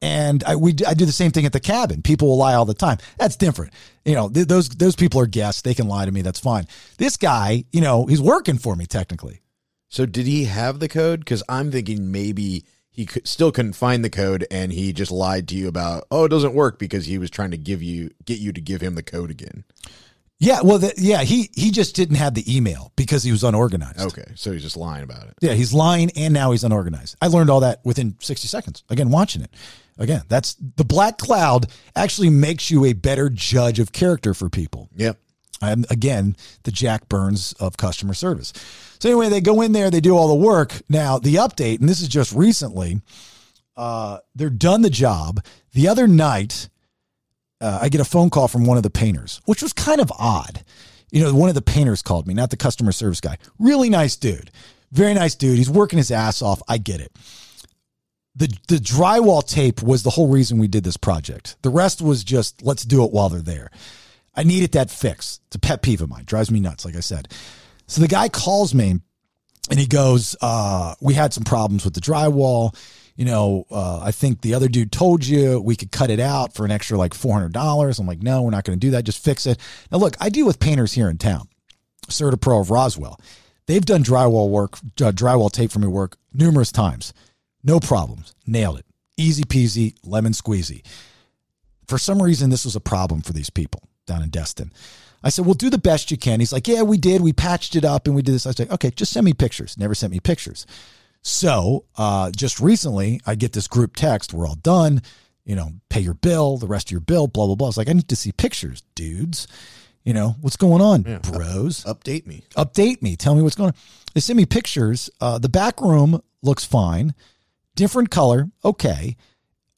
And 0.00 0.44
I 0.44 0.54
we 0.54 0.74
I 0.86 0.94
do 0.94 1.06
the 1.06 1.12
same 1.12 1.32
thing 1.32 1.44
at 1.44 1.52
the 1.52 1.60
cabin. 1.60 2.02
People 2.02 2.28
will 2.28 2.36
lie 2.36 2.54
all 2.54 2.64
the 2.64 2.74
time. 2.74 2.98
That's 3.18 3.34
different. 3.34 3.72
You 4.04 4.14
know, 4.14 4.28
th- 4.28 4.46
those 4.46 4.68
those 4.68 4.94
people 4.94 5.20
are 5.20 5.26
guests. 5.26 5.62
They 5.62 5.74
can 5.74 5.88
lie 5.88 6.04
to 6.04 6.12
me. 6.12 6.22
That's 6.22 6.38
fine. 6.38 6.66
This 6.98 7.16
guy, 7.16 7.64
you 7.72 7.80
know, 7.80 8.06
he's 8.06 8.20
working 8.20 8.58
for 8.58 8.76
me 8.76 8.86
technically. 8.86 9.40
So 9.88 10.06
did 10.06 10.26
he 10.26 10.44
have 10.44 10.78
the 10.78 10.88
code? 10.88 11.20
Because 11.20 11.42
I'm 11.48 11.72
thinking 11.72 12.12
maybe 12.12 12.64
he 12.98 13.06
could, 13.06 13.28
still 13.28 13.52
couldn't 13.52 13.74
find 13.74 14.04
the 14.04 14.10
code, 14.10 14.44
and 14.50 14.72
he 14.72 14.92
just 14.92 15.12
lied 15.12 15.46
to 15.48 15.54
you 15.54 15.68
about 15.68 16.08
oh 16.10 16.24
it 16.24 16.30
doesn't 16.30 16.52
work 16.52 16.80
because 16.80 17.06
he 17.06 17.16
was 17.16 17.30
trying 17.30 17.52
to 17.52 17.56
give 17.56 17.80
you 17.80 18.10
get 18.24 18.40
you 18.40 18.52
to 18.52 18.60
give 18.60 18.80
him 18.80 18.96
the 18.96 19.04
code 19.04 19.30
again. 19.30 19.62
Yeah, 20.40 20.62
well, 20.64 20.78
the, 20.78 20.92
yeah, 20.96 21.22
he 21.22 21.48
he 21.54 21.70
just 21.70 21.94
didn't 21.94 22.16
have 22.16 22.34
the 22.34 22.56
email 22.56 22.90
because 22.96 23.22
he 23.22 23.30
was 23.30 23.44
unorganized. 23.44 24.00
Okay, 24.00 24.32
so 24.34 24.50
he's 24.50 24.64
just 24.64 24.76
lying 24.76 25.04
about 25.04 25.28
it. 25.28 25.34
Yeah, 25.40 25.52
he's 25.52 25.72
lying 25.72 26.10
and 26.16 26.34
now 26.34 26.50
he's 26.50 26.64
unorganized. 26.64 27.14
I 27.22 27.28
learned 27.28 27.50
all 27.50 27.60
that 27.60 27.84
within 27.84 28.16
60 28.18 28.48
seconds. 28.48 28.82
Again, 28.88 29.10
watching 29.10 29.42
it. 29.42 29.54
Again, 29.96 30.22
that's 30.28 30.54
the 30.54 30.84
black 30.84 31.18
cloud 31.18 31.66
actually 31.94 32.30
makes 32.30 32.68
you 32.68 32.84
a 32.84 32.94
better 32.94 33.30
judge 33.30 33.78
of 33.78 33.92
character 33.92 34.34
for 34.34 34.50
people. 34.50 34.88
Yep. 34.96 35.18
I'm 35.62 35.84
again 35.88 36.36
the 36.64 36.72
Jack 36.72 37.08
Byrnes 37.08 37.52
of 37.60 37.76
customer 37.76 38.14
service. 38.14 38.52
So 38.98 39.08
anyway, 39.08 39.28
they 39.28 39.40
go 39.40 39.60
in 39.60 39.72
there, 39.72 39.90
they 39.90 40.00
do 40.00 40.16
all 40.16 40.28
the 40.28 40.34
work. 40.34 40.74
Now 40.88 41.18
the 41.18 41.36
update, 41.36 41.80
and 41.80 41.88
this 41.88 42.00
is 42.00 42.08
just 42.08 42.32
recently, 42.32 43.00
uh, 43.76 44.18
they're 44.34 44.50
done 44.50 44.82
the 44.82 44.90
job. 44.90 45.44
The 45.72 45.88
other 45.88 46.08
night, 46.08 46.68
uh, 47.60 47.78
I 47.82 47.88
get 47.88 48.00
a 48.00 48.04
phone 48.04 48.30
call 48.30 48.48
from 48.48 48.64
one 48.64 48.76
of 48.76 48.82
the 48.82 48.90
painters, 48.90 49.40
which 49.44 49.62
was 49.62 49.72
kind 49.72 50.00
of 50.00 50.12
odd. 50.18 50.64
You 51.10 51.22
know, 51.22 51.34
one 51.34 51.48
of 51.48 51.54
the 51.54 51.62
painters 51.62 52.02
called 52.02 52.26
me, 52.26 52.34
not 52.34 52.50
the 52.50 52.56
customer 52.56 52.92
service 52.92 53.20
guy. 53.20 53.38
Really 53.58 53.88
nice 53.88 54.16
dude, 54.16 54.50
very 54.92 55.14
nice 55.14 55.34
dude. 55.34 55.58
He's 55.58 55.70
working 55.70 55.96
his 55.96 56.10
ass 56.10 56.42
off. 56.42 56.60
I 56.68 56.78
get 56.78 57.00
it. 57.00 57.12
The 58.34 58.48
the 58.68 58.76
drywall 58.76 59.46
tape 59.46 59.82
was 59.82 60.02
the 60.02 60.10
whole 60.10 60.28
reason 60.28 60.58
we 60.58 60.68
did 60.68 60.84
this 60.84 60.96
project. 60.96 61.56
The 61.62 61.70
rest 61.70 62.02
was 62.02 62.24
just 62.24 62.62
let's 62.62 62.84
do 62.84 63.04
it 63.04 63.12
while 63.12 63.28
they're 63.28 63.40
there. 63.40 63.70
I 64.34 64.44
needed 64.44 64.72
that 64.72 64.90
fix. 64.90 65.40
It's 65.48 65.56
a 65.56 65.58
pet 65.58 65.82
peeve 65.82 66.00
of 66.00 66.08
mine. 66.08 66.24
Drives 66.24 66.50
me 66.50 66.60
nuts, 66.60 66.84
like 66.84 66.94
I 66.94 67.00
said. 67.00 67.28
So 67.88 68.00
the 68.00 68.08
guy 68.08 68.28
calls 68.28 68.74
me 68.74 69.00
and 69.70 69.78
he 69.78 69.86
goes, 69.86 70.36
uh, 70.40 70.94
We 71.00 71.14
had 71.14 71.32
some 71.32 71.44
problems 71.44 71.84
with 71.84 71.94
the 71.94 72.00
drywall. 72.00 72.76
You 73.16 73.24
know, 73.24 73.64
uh, 73.70 73.98
I 74.00 74.12
think 74.12 74.42
the 74.42 74.54
other 74.54 74.68
dude 74.68 74.92
told 74.92 75.26
you 75.26 75.60
we 75.60 75.74
could 75.74 75.90
cut 75.90 76.08
it 76.10 76.20
out 76.20 76.54
for 76.54 76.64
an 76.64 76.70
extra 76.70 76.96
like 76.96 77.12
$400. 77.12 77.98
I'm 77.98 78.06
like, 78.06 78.22
No, 78.22 78.42
we're 78.42 78.50
not 78.50 78.64
going 78.64 78.78
to 78.78 78.86
do 78.86 78.92
that. 78.92 79.04
Just 79.04 79.24
fix 79.24 79.46
it. 79.46 79.58
Now, 79.90 79.98
look, 79.98 80.16
I 80.20 80.28
deal 80.28 80.46
with 80.46 80.60
painters 80.60 80.92
here 80.92 81.10
in 81.10 81.18
town, 81.18 81.48
Pro 82.40 82.60
of 82.60 82.70
Roswell. 82.70 83.20
They've 83.66 83.84
done 83.84 84.04
drywall 84.04 84.48
work, 84.48 84.78
uh, 84.78 85.12
drywall 85.12 85.50
tape 85.50 85.70
for 85.70 85.78
me 85.78 85.88
work 85.88 86.16
numerous 86.32 86.72
times. 86.72 87.12
No 87.62 87.80
problems. 87.80 88.34
Nailed 88.46 88.78
it. 88.78 88.86
Easy 89.16 89.44
peasy, 89.44 89.94
lemon 90.04 90.32
squeezy. 90.32 90.86
For 91.86 91.98
some 91.98 92.22
reason, 92.22 92.50
this 92.50 92.64
was 92.64 92.76
a 92.76 92.80
problem 92.80 93.20
for 93.20 93.32
these 93.32 93.50
people 93.50 93.82
down 94.06 94.22
in 94.22 94.30
Destin. 94.30 94.72
I 95.22 95.30
said, 95.30 95.44
well, 95.44 95.54
do 95.54 95.68
the 95.70 95.78
best 95.78 96.10
you 96.10 96.16
can. 96.16 96.38
He's 96.40 96.52
like, 96.52 96.68
yeah, 96.68 96.82
we 96.82 96.96
did. 96.96 97.20
We 97.20 97.32
patched 97.32 97.74
it 97.76 97.84
up 97.84 98.06
and 98.06 98.14
we 98.14 98.22
did 98.22 98.34
this. 98.34 98.46
I 98.46 98.52
said, 98.52 98.70
okay, 98.70 98.90
just 98.90 99.12
send 99.12 99.24
me 99.24 99.32
pictures. 99.32 99.76
Never 99.76 99.94
sent 99.94 100.12
me 100.12 100.20
pictures. 100.20 100.64
So 101.22 101.84
uh, 101.96 102.30
just 102.30 102.60
recently, 102.60 103.20
I 103.26 103.34
get 103.34 103.52
this 103.52 103.66
group 103.66 103.96
text. 103.96 104.32
We're 104.32 104.46
all 104.46 104.54
done. 104.54 105.02
You 105.44 105.56
know, 105.56 105.72
pay 105.88 106.00
your 106.00 106.14
bill, 106.14 106.58
the 106.58 106.66
rest 106.66 106.88
of 106.88 106.92
your 106.92 107.00
bill, 107.00 107.26
blah, 107.26 107.46
blah, 107.46 107.54
blah. 107.54 107.68
It's 107.68 107.76
like, 107.76 107.88
I 107.88 107.92
need 107.94 108.08
to 108.08 108.16
see 108.16 108.32
pictures, 108.32 108.82
dudes. 108.94 109.48
You 110.04 110.14
know, 110.14 110.36
what's 110.40 110.56
going 110.56 110.80
on, 110.80 111.04
Yeah. 111.06 111.18
bros? 111.18 111.84
Update 111.84 112.26
me. 112.26 112.44
Update 112.56 113.02
me. 113.02 113.16
Tell 113.16 113.34
me 113.34 113.42
what's 113.42 113.56
going 113.56 113.68
on. 113.70 113.74
They 114.14 114.20
send 114.20 114.36
me 114.36 114.46
pictures. 114.46 115.10
Uh, 115.20 115.38
the 115.38 115.48
back 115.48 115.80
room 115.80 116.22
looks 116.42 116.64
fine. 116.64 117.14
Different 117.74 118.10
color. 118.10 118.50
Okay. 118.64 119.16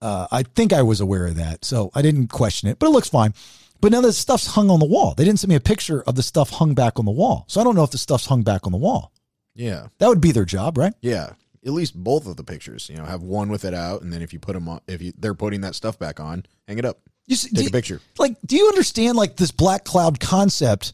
Uh, 0.02 0.26
I 0.30 0.42
think 0.42 0.72
I 0.72 0.82
was 0.82 1.00
aware 1.00 1.26
of 1.26 1.36
that. 1.36 1.64
So 1.64 1.90
I 1.94 2.02
didn't 2.02 2.28
question 2.28 2.68
it, 2.68 2.78
but 2.78 2.86
it 2.86 2.90
looks 2.90 3.08
fine. 3.08 3.32
But 3.80 3.92
now 3.92 4.00
the 4.00 4.12
stuff's 4.12 4.46
hung 4.46 4.70
on 4.70 4.78
the 4.80 4.86
wall. 4.86 5.14
They 5.16 5.24
didn't 5.24 5.40
send 5.40 5.48
me 5.48 5.54
a 5.54 5.60
picture 5.60 6.02
of 6.02 6.14
the 6.14 6.22
stuff 6.22 6.50
hung 6.50 6.74
back 6.74 6.98
on 6.98 7.04
the 7.04 7.10
wall. 7.10 7.44
So 7.48 7.60
I 7.60 7.64
don't 7.64 7.74
know 7.74 7.84
if 7.84 7.90
the 7.90 7.98
stuff's 7.98 8.26
hung 8.26 8.42
back 8.42 8.66
on 8.66 8.72
the 8.72 8.78
wall. 8.78 9.12
Yeah. 9.54 9.86
That 9.98 10.08
would 10.08 10.20
be 10.20 10.32
their 10.32 10.44
job, 10.44 10.76
right? 10.78 10.92
Yeah. 11.00 11.32
At 11.64 11.72
least 11.72 11.94
both 11.94 12.26
of 12.26 12.36
the 12.36 12.44
pictures. 12.44 12.88
You 12.90 12.96
know, 12.98 13.04
have 13.04 13.22
one 13.22 13.48
with 13.50 13.64
it 13.64 13.74
out, 13.74 14.02
and 14.02 14.12
then 14.12 14.22
if 14.22 14.32
you 14.32 14.38
put 14.38 14.54
them 14.54 14.68
on, 14.68 14.80
if 14.86 15.02
you 15.02 15.12
they're 15.18 15.34
putting 15.34 15.60
that 15.62 15.74
stuff 15.74 15.98
back 15.98 16.18
on, 16.20 16.44
hang 16.66 16.78
it 16.78 16.84
up. 16.86 16.98
You 17.26 17.36
see, 17.36 17.48
Take 17.50 17.56
do 17.56 17.60
a 17.60 17.64
you- 17.64 17.70
picture. 17.70 18.00
Like, 18.18 18.36
do 18.46 18.56
you 18.56 18.66
understand 18.68 19.16
like 19.18 19.36
this 19.36 19.50
black 19.50 19.84
cloud 19.84 20.20
concept 20.20 20.92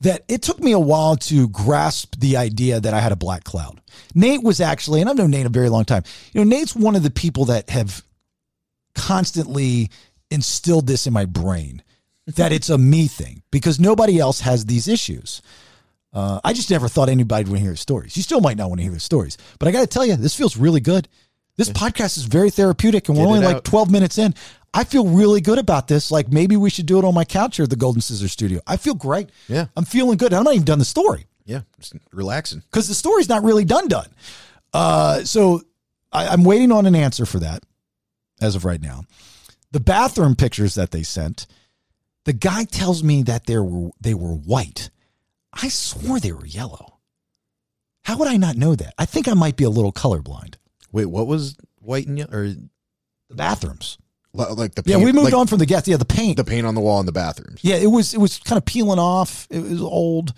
that 0.00 0.24
it 0.28 0.42
took 0.42 0.58
me 0.60 0.72
a 0.72 0.78
while 0.78 1.16
to 1.16 1.48
grasp 1.48 2.16
the 2.18 2.36
idea 2.36 2.80
that 2.80 2.92
I 2.94 3.00
had 3.00 3.12
a 3.12 3.16
black 3.16 3.44
cloud? 3.44 3.80
Nate 4.14 4.42
was 4.42 4.60
actually, 4.60 5.00
and 5.00 5.08
I've 5.08 5.16
known 5.16 5.30
Nate 5.30 5.46
a 5.46 5.50
very 5.50 5.68
long 5.68 5.84
time. 5.84 6.02
You 6.32 6.44
know, 6.44 6.48
Nate's 6.48 6.74
one 6.74 6.96
of 6.96 7.02
the 7.04 7.10
people 7.10 7.44
that 7.46 7.70
have 7.70 8.02
constantly 8.94 9.90
instilled 10.30 10.86
this 10.86 11.06
in 11.06 11.12
my 11.12 11.24
brain 11.24 11.82
that 12.36 12.52
it's 12.52 12.68
a 12.70 12.78
me 12.78 13.06
thing 13.06 13.42
because 13.50 13.80
nobody 13.80 14.18
else 14.18 14.40
has 14.40 14.64
these 14.66 14.88
issues. 14.88 15.42
Uh, 16.12 16.40
I 16.42 16.52
just 16.52 16.70
never 16.70 16.88
thought 16.88 17.08
anybody 17.08 17.48
would 17.50 17.60
hear 17.60 17.70
his 17.70 17.80
stories. 17.80 18.16
You 18.16 18.22
still 18.22 18.40
might 18.40 18.56
not 18.56 18.68
want 18.68 18.78
to 18.80 18.82
hear 18.84 18.92
his 18.92 19.02
stories, 19.02 19.36
but 19.58 19.68
I 19.68 19.72
got 19.72 19.80
to 19.80 19.86
tell 19.86 20.04
you, 20.06 20.16
this 20.16 20.34
feels 20.34 20.56
really 20.56 20.80
good. 20.80 21.08
This 21.56 21.70
podcast 21.70 22.16
is 22.16 22.24
very 22.24 22.50
therapeutic, 22.50 23.08
and 23.08 23.18
we're 23.18 23.26
only 23.26 23.40
like 23.40 23.64
12 23.64 23.90
minutes 23.90 24.16
in. 24.16 24.32
I 24.72 24.84
feel 24.84 25.06
really 25.08 25.40
good 25.40 25.58
about 25.58 25.88
this. 25.88 26.10
Like 26.12 26.30
maybe 26.30 26.56
we 26.56 26.70
should 26.70 26.86
do 26.86 26.98
it 26.98 27.04
on 27.04 27.14
my 27.14 27.24
couch 27.24 27.56
here 27.56 27.64
at 27.64 27.70
the 27.70 27.76
Golden 27.76 28.00
Scissors 28.00 28.30
Studio. 28.32 28.60
I 28.66 28.76
feel 28.76 28.94
great. 28.94 29.30
Yeah. 29.48 29.66
I'm 29.76 29.84
feeling 29.84 30.18
good. 30.18 30.32
I'm 30.32 30.44
not 30.44 30.54
even 30.54 30.64
done 30.64 30.78
the 30.78 30.84
story 30.84 31.26
Yeah. 31.46 31.62
Just 31.80 31.94
relaxing. 32.12 32.60
because 32.70 32.86
the 32.86 32.94
story's 32.94 33.28
not 33.28 33.42
really 33.42 33.64
done 33.64 33.88
done. 33.88 34.08
Uh, 34.72 35.24
so 35.24 35.62
I, 36.12 36.28
I'm 36.28 36.44
waiting 36.44 36.70
on 36.70 36.86
an 36.86 36.94
answer 36.94 37.26
for 37.26 37.40
that 37.40 37.64
as 38.40 38.54
of 38.54 38.64
right 38.64 38.80
now. 38.80 39.04
The 39.72 39.80
bathroom 39.80 40.36
pictures 40.36 40.74
that 40.76 40.92
they 40.92 41.02
sent, 41.02 41.46
the 42.28 42.32
guy 42.34 42.64
tells 42.64 43.02
me 43.02 43.22
that 43.22 43.46
they 43.46 43.58
were 43.58 43.88
they 44.00 44.12
were 44.14 44.34
white. 44.34 44.90
I 45.52 45.68
swore 45.68 46.20
they 46.20 46.32
were 46.32 46.44
yellow. 46.46 46.98
How 48.02 48.18
would 48.18 48.28
I 48.28 48.36
not 48.36 48.56
know 48.56 48.74
that? 48.74 48.92
I 48.98 49.06
think 49.06 49.28
I 49.28 49.34
might 49.34 49.56
be 49.56 49.64
a 49.64 49.70
little 49.70 49.92
colorblind. 49.92 50.54
Wait, 50.92 51.06
what 51.06 51.26
was 51.26 51.56
white 51.80 52.06
and 52.06 52.18
yellow? 52.18 52.32
Or 52.32 52.46
The 52.48 53.34
bathrooms. 53.34 53.96
li- 54.34 54.44
like 54.50 54.74
the 54.74 54.82
paint, 54.82 54.98
Yeah, 54.98 55.04
we 55.04 55.12
moved 55.12 55.24
like 55.24 55.34
on 55.34 55.46
from 55.46 55.58
the 55.58 55.66
gas. 55.66 55.88
Yeah, 55.88 55.96
the 55.96 56.04
paint. 56.04 56.36
the 56.36 56.44
paint 56.44 56.66
on 56.66 56.74
the 56.74 56.80
wall 56.82 57.00
in 57.00 57.06
the 57.06 57.12
bathrooms. 57.12 57.60
Yeah, 57.62 57.76
it 57.76 57.86
was 57.90 58.12
it 58.14 58.18
was 58.20 58.38
kind 58.38 58.58
of 58.58 58.64
peeling 58.66 58.98
off. 58.98 59.46
It 59.50 59.60
was 59.62 59.80
old. 59.80 60.30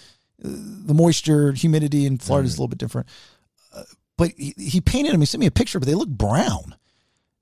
Uh, 0.44 0.48
The 0.86 0.94
moisture, 0.94 1.52
humidity 1.52 2.06
in 2.06 2.18
Florida 2.18 2.46
is 2.46 2.54
a 2.54 2.56
little 2.58 2.68
bit 2.68 2.78
different. 2.78 3.08
Uh, 3.74 3.82
but 4.16 4.30
he, 4.36 4.54
he 4.56 4.80
painted 4.80 5.12
them. 5.12 5.20
He 5.20 5.26
sent 5.26 5.40
me 5.40 5.46
a 5.46 5.50
picture, 5.50 5.78
but 5.80 5.86
they 5.88 5.94
look 5.94 6.08
brown. 6.08 6.76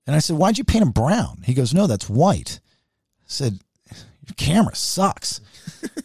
And 0.07 0.17
I 0.17 0.21
said, 0.21 0.37
"Why'd 0.37 0.57
you 0.59 0.65
paint 0.65 0.83
them 0.85 0.93
brown?" 0.93 1.43
He 1.45 1.53
goes, 1.55 1.73
"No, 1.75 1.87
that's 1.87 2.09
white." 2.09 2.61
I 3.23 3.27
said, 3.31 3.61
"Your 4.29 4.35
camera 4.37 4.75
sucks." 4.77 5.41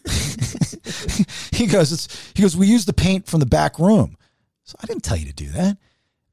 he 1.52 1.68
goes, 1.68 1.92
"It's." 1.92 2.32
He 2.34 2.42
goes, 2.42 2.58
"We 2.58 2.68
use 2.68 2.86
the 2.86 2.94
paint 2.94 3.28
from 3.28 3.40
the 3.40 3.46
back 3.46 3.78
room." 3.80 4.18
So 4.64 4.76
I 4.82 4.86
didn't 4.86 5.04
tell 5.04 5.18
you 5.18 5.26
to 5.26 5.34
do 5.34 5.50
that. 5.50 5.78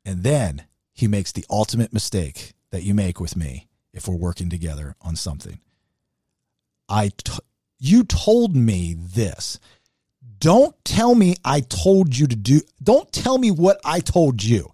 And 0.05 0.23
then 0.23 0.65
he 0.93 1.07
makes 1.09 1.33
the 1.33 1.45
ultimate 1.51 1.93
mistake 1.93 2.53
that 2.71 2.83
you 2.83 2.95
make 2.95 3.21
with 3.21 3.37
me 3.37 3.69
if 3.93 4.07
we're 4.07 4.17
working 4.17 4.49
together 4.49 4.95
on 5.01 5.17
something. 5.17 5.61
I 6.89 7.09
t- 7.09 7.39
you 7.79 8.05
told 8.05 8.55
me 8.55 8.95
this. 8.99 9.59
Don't 10.39 10.75
tell 10.85 11.15
me 11.15 11.37
I 11.45 11.61
told 11.61 12.17
you 12.17 12.27
to 12.27 12.37
do. 12.37 12.61
Don't 12.83 13.11
tell 13.13 13.39
me 13.39 13.51
what 13.51 13.81
I 13.85 14.01
told 14.01 14.43
you. 14.43 14.71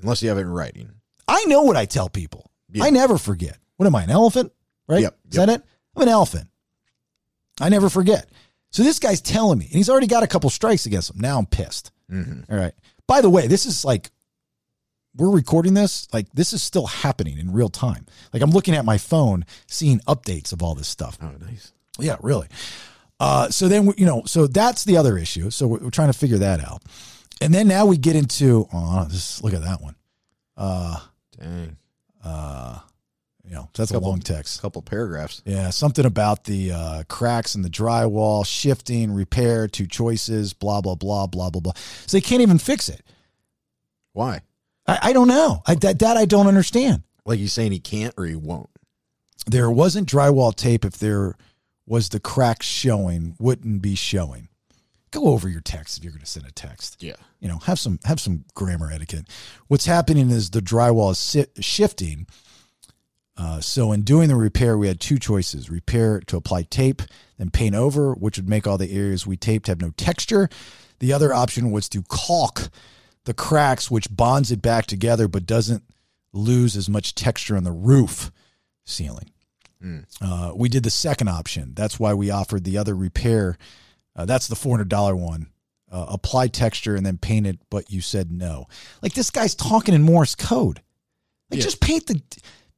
Unless 0.00 0.22
you 0.22 0.28
have 0.28 0.38
it 0.38 0.42
in 0.42 0.52
writing. 0.52 0.90
I 1.26 1.44
know 1.46 1.62
what 1.62 1.76
I 1.76 1.86
tell 1.86 2.08
people. 2.08 2.50
Yeah. 2.70 2.84
I 2.84 2.90
never 2.90 3.18
forget. 3.18 3.56
What 3.76 3.86
am 3.86 3.94
I, 3.94 4.02
an 4.04 4.10
elephant? 4.10 4.52
Right? 4.88 5.02
Yep, 5.02 5.18
Is 5.30 5.36
that 5.36 5.48
it? 5.48 5.62
I'm 5.96 6.02
an 6.02 6.08
elephant. 6.08 6.48
I 7.60 7.68
never 7.68 7.88
forget. 7.88 8.28
So 8.70 8.82
this 8.82 8.98
guy's 8.98 9.20
telling 9.20 9.58
me, 9.58 9.66
and 9.66 9.74
he's 9.74 9.90
already 9.90 10.06
got 10.06 10.22
a 10.22 10.26
couple 10.26 10.48
strikes 10.50 10.86
against 10.86 11.10
him. 11.10 11.20
Now 11.20 11.38
I'm 11.38 11.46
pissed. 11.46 11.90
Mm-hmm. 12.10 12.52
All 12.52 12.58
right. 12.58 12.72
By 13.06 13.20
the 13.20 13.28
way, 13.30 13.46
this 13.46 13.66
is 13.66 13.84
like 13.84 14.10
we're 15.16 15.30
recording 15.30 15.74
this. 15.74 16.08
Like 16.12 16.26
this 16.32 16.52
is 16.54 16.62
still 16.62 16.86
happening 16.86 17.36
in 17.38 17.52
real 17.52 17.68
time. 17.68 18.06
Like 18.32 18.42
I'm 18.42 18.50
looking 18.50 18.74
at 18.74 18.84
my 18.86 18.96
phone, 18.96 19.44
seeing 19.66 19.98
updates 20.00 20.52
of 20.52 20.62
all 20.62 20.74
this 20.74 20.88
stuff. 20.88 21.18
Oh, 21.20 21.32
nice. 21.44 21.72
Yeah, 21.98 22.16
really. 22.22 22.48
Uh, 23.20 23.50
so 23.50 23.68
then, 23.68 23.86
we- 23.86 23.94
you 23.98 24.06
know, 24.06 24.22
so 24.24 24.46
that's 24.46 24.84
the 24.84 24.96
other 24.96 25.18
issue. 25.18 25.50
So 25.50 25.66
we're, 25.68 25.78
we're 25.78 25.90
trying 25.90 26.10
to 26.10 26.18
figure 26.18 26.38
that 26.38 26.60
out. 26.64 26.82
And 27.42 27.52
then 27.52 27.68
now 27.68 27.84
we 27.86 27.98
get 27.98 28.16
into, 28.16 28.66
oh, 28.72 29.06
just 29.10 29.44
look 29.44 29.52
at 29.52 29.62
that 29.62 29.82
one. 29.82 29.94
Uh, 30.56 30.98
Dang. 31.38 31.76
uh, 32.24 32.78
you 33.44 33.54
know, 33.54 33.68
that's 33.74 33.90
a 33.90 33.94
Couple- 33.94 34.10
long 34.10 34.20
text. 34.20 34.58
A 34.58 34.62
couple 34.62 34.82
paragraphs. 34.82 35.42
Yeah, 35.44 35.70
something 35.70 36.04
about 36.06 36.44
the 36.44 36.72
uh, 36.72 37.02
cracks 37.08 37.54
in 37.54 37.62
the 37.62 37.68
drywall, 37.70 38.46
shifting, 38.46 39.12
repair, 39.12 39.66
two 39.68 39.86
choices, 39.86 40.52
blah, 40.52 40.80
blah, 40.80 40.94
blah, 40.94 41.26
blah, 41.26 41.50
blah, 41.50 41.60
blah. 41.60 41.72
So 42.06 42.16
they 42.16 42.20
can't 42.20 42.42
even 42.42 42.58
fix 42.58 42.88
it. 42.88 43.02
Why? 44.12 44.42
I, 44.86 44.98
I 45.02 45.12
don't 45.12 45.28
know. 45.28 45.62
I, 45.66 45.74
that, 45.76 45.98
that 46.00 46.16
I 46.16 46.24
don't 46.24 46.46
understand. 46.46 47.02
Like 47.24 47.38
he's 47.38 47.52
saying 47.52 47.72
he 47.72 47.80
can't 47.80 48.14
or 48.16 48.26
he 48.26 48.34
won't. 48.36 48.70
There 49.46 49.70
wasn't 49.70 50.08
drywall 50.08 50.54
tape 50.54 50.84
if 50.84 50.98
there 50.98 51.34
was 51.86 52.10
the 52.10 52.20
cracks 52.20 52.66
showing, 52.66 53.34
wouldn't 53.40 53.82
be 53.82 53.94
showing. 53.96 54.48
Go 55.10 55.26
over 55.26 55.48
your 55.48 55.60
text 55.60 55.98
if 55.98 56.04
you're 56.04 56.12
going 56.12 56.20
to 56.20 56.26
send 56.26 56.46
a 56.46 56.52
text. 56.52 57.02
Yeah. 57.02 57.16
you 57.40 57.48
know 57.48 57.58
have 57.58 57.78
some 57.78 57.98
have 58.04 58.18
some 58.20 58.44
grammar 58.54 58.90
etiquette 58.90 59.28
what's 59.68 59.84
happening 59.84 60.30
is 60.30 60.50
the 60.50 60.60
drywall 60.62 61.10
is 61.10 61.46
shifting 61.64 62.26
uh, 63.36 63.60
so 63.60 63.92
in 63.92 64.02
doing 64.02 64.28
the 64.28 64.36
repair 64.36 64.76
we 64.76 64.88
had 64.88 65.00
two 65.00 65.18
choices 65.18 65.70
repair 65.70 66.20
to 66.20 66.36
apply 66.36 66.62
tape 66.62 67.02
then 67.38 67.50
paint 67.50 67.74
over 67.74 68.12
which 68.14 68.36
would 68.38 68.48
make 68.48 68.66
all 68.66 68.78
the 68.78 68.92
areas 68.96 69.26
we 69.26 69.36
taped 69.36 69.66
have 69.66 69.80
no 69.80 69.90
texture 69.96 70.48
the 70.98 71.12
other 71.12 71.32
option 71.32 71.70
was 71.70 71.88
to 71.88 72.02
caulk 72.02 72.68
the 73.24 73.34
cracks 73.34 73.90
which 73.90 74.14
bonds 74.14 74.50
it 74.50 74.60
back 74.62 74.86
together 74.86 75.28
but 75.28 75.46
doesn't 75.46 75.82
lose 76.32 76.76
as 76.76 76.88
much 76.88 77.14
texture 77.14 77.56
on 77.56 77.64
the 77.64 77.72
roof 77.72 78.30
ceiling 78.84 79.30
Uh, 80.20 80.52
we 80.54 80.68
did 80.68 80.84
the 80.84 80.90
second 80.90 81.26
option. 81.26 81.72
That's 81.74 81.98
why 81.98 82.14
we 82.14 82.30
offered 82.30 82.62
the 82.62 82.78
other 82.78 82.94
repair. 82.94 83.58
Uh, 84.14 84.24
that's 84.26 84.46
the 84.46 84.54
four 84.54 84.76
hundred 84.76 84.90
dollar 84.90 85.16
one. 85.16 85.48
Uh, 85.90 86.06
apply 86.08 86.46
texture 86.46 86.94
and 86.94 87.04
then 87.04 87.18
paint 87.18 87.48
it, 87.48 87.58
but 87.68 87.90
you 87.90 88.00
said 88.00 88.30
no. 88.30 88.68
Like 89.02 89.14
this 89.14 89.30
guy's 89.32 89.56
talking 89.56 89.92
in 89.92 90.02
Morse 90.04 90.36
code. 90.36 90.80
Like 91.50 91.58
Yeah. 91.58 91.64
just 91.64 91.80
paint 91.80 92.06
the 92.06 92.22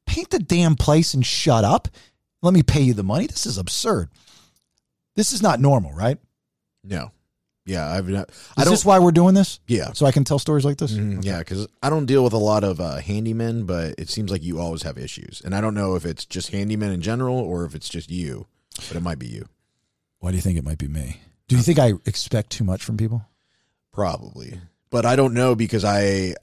paint 0.07 0.31
the 0.31 0.39
damn 0.39 0.75
place 0.77 1.15
and 1.15 1.25
shut 1.25 1.65
up. 1.65 1.89
Let 2.43 2.55
me 2.55 2.63
pay 2.63 2.83
you 2.83 2.95
the 2.95 3.03
money. 3.03 3.27
This 3.27 3.47
is 3.47 3.59
absurd. 3.59 4.09
This 5.17 5.33
is 5.33 5.43
not 5.43 5.61
normal, 5.61 5.93
right? 5.93 6.19
No. 6.83 7.11
Yeah, 7.67 7.91
I've 7.91 8.07
not. 8.09 8.29
Is 8.29 8.37
I 8.59 8.65
don't. 8.65 8.73
this 8.75 8.85
why 8.85 8.99
we're 8.99 9.11
doing 9.13 9.35
this? 9.35 9.59
yeah. 9.67 9.93
So 9.95 10.05
I 10.05 10.13
can 10.13 10.25
tell 10.25 10.39
stories 10.39 10.67
like 10.67 10.77
this? 10.77 10.93
Mhm, 10.93 11.25
Yeah, 11.25 11.39
because 11.39 11.67
I 11.83 11.89
don't 11.89 12.05
deal 12.05 12.23
with 12.23 12.35
a 12.35 12.39
lot 12.39 12.63
of 12.63 12.79
uh, 12.79 12.99
handymen, 13.01 13.67
but 13.67 13.95
it 13.97 14.11
seems 14.11 14.31
like 14.31 14.43
you 14.43 14.61
always 14.61 14.83
have 14.83 14.99
issues, 14.99 15.41
and 15.43 15.55
I 15.55 15.63
don't 15.63 15.73
know 15.75 15.95
if 15.95 16.05
it's 16.05 16.27
just 16.27 16.53
handymen 16.53 16.93
in 16.93 17.01
general 17.01 17.39
or 17.39 17.65
if 17.65 17.75
it's 17.75 17.89
just 17.89 18.11
you, 18.11 18.47
but 18.89 18.97
it 18.99 19.03
might 19.03 19.19
be 19.19 19.29
you, 19.29 19.47
Why 20.19 20.31
do 20.31 20.37
you 20.37 20.43
think 20.43 20.59
it 20.59 20.65
might 20.65 20.77
be 20.77 20.89
me? 20.89 21.21
Do 21.49 21.57
you 21.57 21.63
think 21.63 21.79
I 21.79 21.95
expect 22.05 22.51
too 22.51 22.65
much 22.65 22.83
from 22.85 22.99
people? 22.99 23.25
probably. 23.93 24.61
But 24.91 25.07
I 25.07 25.17
don't 25.17 25.35
know 25.35 25.55
because 25.55 25.85
I 25.85 26.35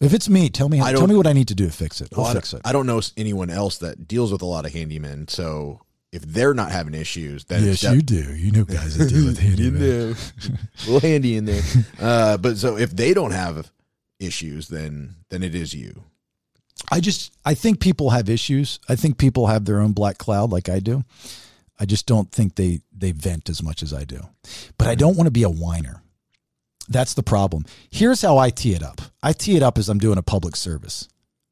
If 0.00 0.12
it's 0.12 0.28
me, 0.28 0.50
tell 0.50 0.68
me 0.68 0.80
I 0.80 0.92
tell 0.92 1.06
me 1.06 1.16
what 1.16 1.26
I 1.26 1.32
need 1.32 1.48
to 1.48 1.54
do 1.54 1.66
to 1.66 1.72
fix 1.72 2.00
it. 2.00 2.08
I'll 2.14 2.24
well, 2.24 2.34
fix 2.34 2.52
it. 2.52 2.60
I 2.64 2.72
don't 2.72 2.86
know 2.86 3.00
anyone 3.16 3.48
else 3.50 3.78
that 3.78 4.06
deals 4.06 4.30
with 4.30 4.42
a 4.42 4.46
lot 4.46 4.66
of 4.66 4.72
handymen, 4.72 5.30
so 5.30 5.80
if 6.12 6.22
they're 6.22 6.54
not 6.54 6.70
having 6.70 6.94
issues, 6.94 7.44
then 7.44 7.64
yes, 7.64 7.82
you 7.82 8.02
do. 8.02 8.34
You 8.36 8.50
know 8.50 8.64
guys 8.64 8.96
that 8.98 9.08
deal 9.08 9.26
with 9.26 9.38
handymen. 9.38 9.56
you 9.62 9.70
do. 9.70 10.14
a 10.86 10.90
little 10.90 11.08
handy 11.08 11.36
in 11.36 11.46
there. 11.46 11.62
Uh, 12.00 12.36
but 12.36 12.58
so 12.58 12.76
if 12.76 12.90
they 12.90 13.14
don't 13.14 13.32
have 13.32 13.70
issues, 14.20 14.68
then 14.68 15.16
then 15.30 15.42
it 15.42 15.54
is 15.54 15.74
you. 15.74 16.04
I 16.90 17.00
just 17.00 17.32
I 17.44 17.54
think 17.54 17.80
people 17.80 18.10
have 18.10 18.28
issues. 18.28 18.80
I 18.88 18.96
think 18.96 19.18
people 19.18 19.46
have 19.46 19.64
their 19.64 19.80
own 19.80 19.92
black 19.92 20.18
cloud 20.18 20.52
like 20.52 20.68
I 20.68 20.78
do. 20.78 21.04
I 21.78 21.86
just 21.86 22.06
don't 22.06 22.30
think 22.30 22.54
they 22.54 22.80
they 22.96 23.12
vent 23.12 23.48
as 23.48 23.62
much 23.62 23.82
as 23.82 23.92
I 23.92 24.04
do. 24.04 24.20
But 24.78 24.88
I 24.88 24.94
don't 24.94 25.16
want 25.16 25.26
to 25.26 25.32
be 25.32 25.42
a 25.42 25.50
whiner. 25.50 26.02
That's 26.88 27.14
the 27.14 27.22
problem. 27.22 27.64
Here's 27.90 28.22
how 28.22 28.38
I 28.38 28.50
tee 28.50 28.74
it 28.74 28.82
up. 28.82 29.00
I 29.22 29.32
tee 29.32 29.56
it 29.56 29.62
up 29.62 29.78
as 29.78 29.88
I'm 29.88 29.98
doing 29.98 30.18
a 30.18 30.22
public 30.22 30.56
service. 30.56 31.08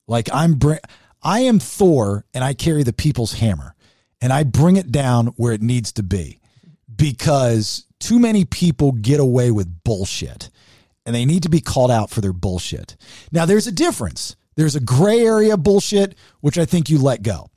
Like 0.07 0.29
I'm 0.33 0.55
br- 0.55 0.75
I 1.23 1.41
am 1.41 1.59
Thor 1.59 2.25
and 2.35 2.45
I 2.45 2.55
carry 2.55 2.83
the 2.83 2.93
people's 2.93 3.35
hammer 3.35 3.75
and 4.21 4.33
I 4.33 4.45
bring 4.45 4.77
it 4.77 4.93
down 4.93 5.29
where 5.37 5.53
it 5.53 5.63
needs 5.63 5.93
to 5.93 6.03
be 6.03 6.41
because 6.95 7.87
too 7.99 8.19
many 8.19 8.45
people 8.45 8.93
get 8.93 9.21
away 9.21 9.51
with 9.51 9.83
bullshit 9.85 10.51
and 11.07 11.15
they 11.15 11.25
need 11.25 11.43
to 11.43 11.49
be 11.49 11.61
called 11.61 11.91
out 11.91 12.11
for 12.11 12.21
their 12.21 12.33
bullshit. 12.33 12.97
Now, 13.33 13.47
there's 13.47 13.67
a 13.67 13.73
difference. 13.73 14.37
There's 14.57 14.77
a 14.77 14.81
gray 14.81 15.21
area 15.21 15.57
bullshit, 15.57 16.17
which 16.41 16.59
I 16.59 16.65
think 16.65 16.89
you 16.89 16.99
let 16.99 17.23
go. 17.23 17.51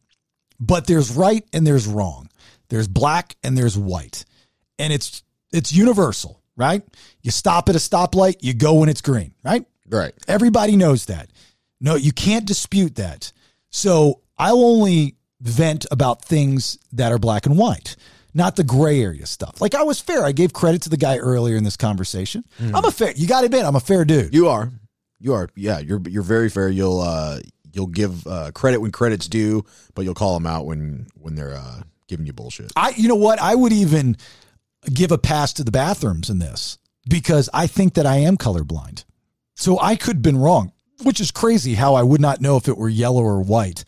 But 0.59 0.87
there's 0.87 1.11
right 1.11 1.45
and 1.53 1.65
there's 1.65 1.87
wrong. 1.87 2.29
There's 2.69 2.87
black 2.87 3.35
and 3.43 3.57
there's 3.57 3.77
white. 3.77 4.25
And 4.79 4.91
it's 4.91 5.23
it's 5.51 5.71
universal, 5.71 6.41
right? 6.57 6.83
You 7.21 7.31
stop 7.31 7.69
at 7.69 7.75
a 7.75 7.79
stoplight, 7.79 8.37
you 8.41 8.53
go 8.53 8.73
when 8.73 8.89
it's 8.89 9.01
green, 9.01 9.33
right? 9.43 9.65
Right. 9.87 10.13
Everybody 10.27 10.75
knows 10.75 11.05
that. 11.05 11.29
No, 11.79 11.95
you 11.95 12.11
can't 12.11 12.45
dispute 12.45 12.95
that. 12.95 13.31
So 13.69 14.21
I'll 14.37 14.61
only 14.63 15.15
vent 15.39 15.85
about 15.91 16.25
things 16.25 16.77
that 16.93 17.11
are 17.11 17.19
black 17.19 17.45
and 17.45 17.57
white, 17.57 17.95
not 18.33 18.55
the 18.55 18.63
gray 18.63 19.01
area 19.01 19.25
stuff. 19.25 19.61
Like 19.61 19.75
I 19.75 19.83
was 19.83 20.01
fair. 20.01 20.25
I 20.25 20.31
gave 20.31 20.51
credit 20.51 20.81
to 20.83 20.89
the 20.89 20.97
guy 20.97 21.17
earlier 21.17 21.55
in 21.55 21.63
this 21.63 21.77
conversation. 21.77 22.43
I'm 22.59 22.83
a 22.83 22.91
fair. 22.91 23.11
You 23.15 23.27
got 23.27 23.41
to 23.41 23.45
admit, 23.45 23.63
I'm 23.63 23.75
a 23.75 23.79
fair 23.79 24.03
dude. 24.03 24.33
You 24.33 24.47
are. 24.49 24.71
You 25.19 25.33
are. 25.33 25.47
Yeah, 25.55 25.79
you're 25.79 26.01
you're 26.07 26.23
very 26.23 26.49
fair. 26.49 26.69
You'll 26.69 26.99
uh 26.99 27.39
you'll 27.71 27.87
give 27.87 28.25
uh, 28.25 28.51
credit 28.53 28.81
when 28.81 28.91
credit's 28.91 29.27
due, 29.27 29.63
but 29.93 30.03
you'll 30.03 30.15
call 30.15 30.33
them 30.33 30.47
out 30.47 30.65
when 30.65 31.07
when 31.19 31.35
they're 31.35 31.55
uh 31.55 31.81
giving 32.07 32.25
you 32.25 32.33
bullshit. 32.33 32.71
I, 32.75 32.93
you 32.95 33.07
know 33.07 33.15
what? 33.15 33.39
I 33.39 33.53
would 33.53 33.73
even 33.73 34.17
give 34.93 35.11
a 35.11 35.17
pass 35.17 35.53
to 35.53 35.63
the 35.63 35.71
bathrooms 35.71 36.29
in 36.29 36.39
this 36.39 36.77
because 37.07 37.49
I 37.53 37.67
think 37.67 37.93
that 37.95 38.05
I 38.05 38.17
am 38.17 38.37
colorblind. 38.37 39.05
So 39.55 39.79
I 39.79 39.95
could 39.95 40.17
have 40.17 40.21
been 40.21 40.37
wrong, 40.37 40.71
which 41.03 41.19
is 41.19 41.31
crazy 41.31 41.73
how 41.73 41.95
I 41.95 42.03
would 42.03 42.21
not 42.21 42.41
know 42.41 42.57
if 42.57 42.67
it 42.67 42.77
were 42.77 42.89
yellow 42.89 43.23
or 43.23 43.41
white. 43.41 43.83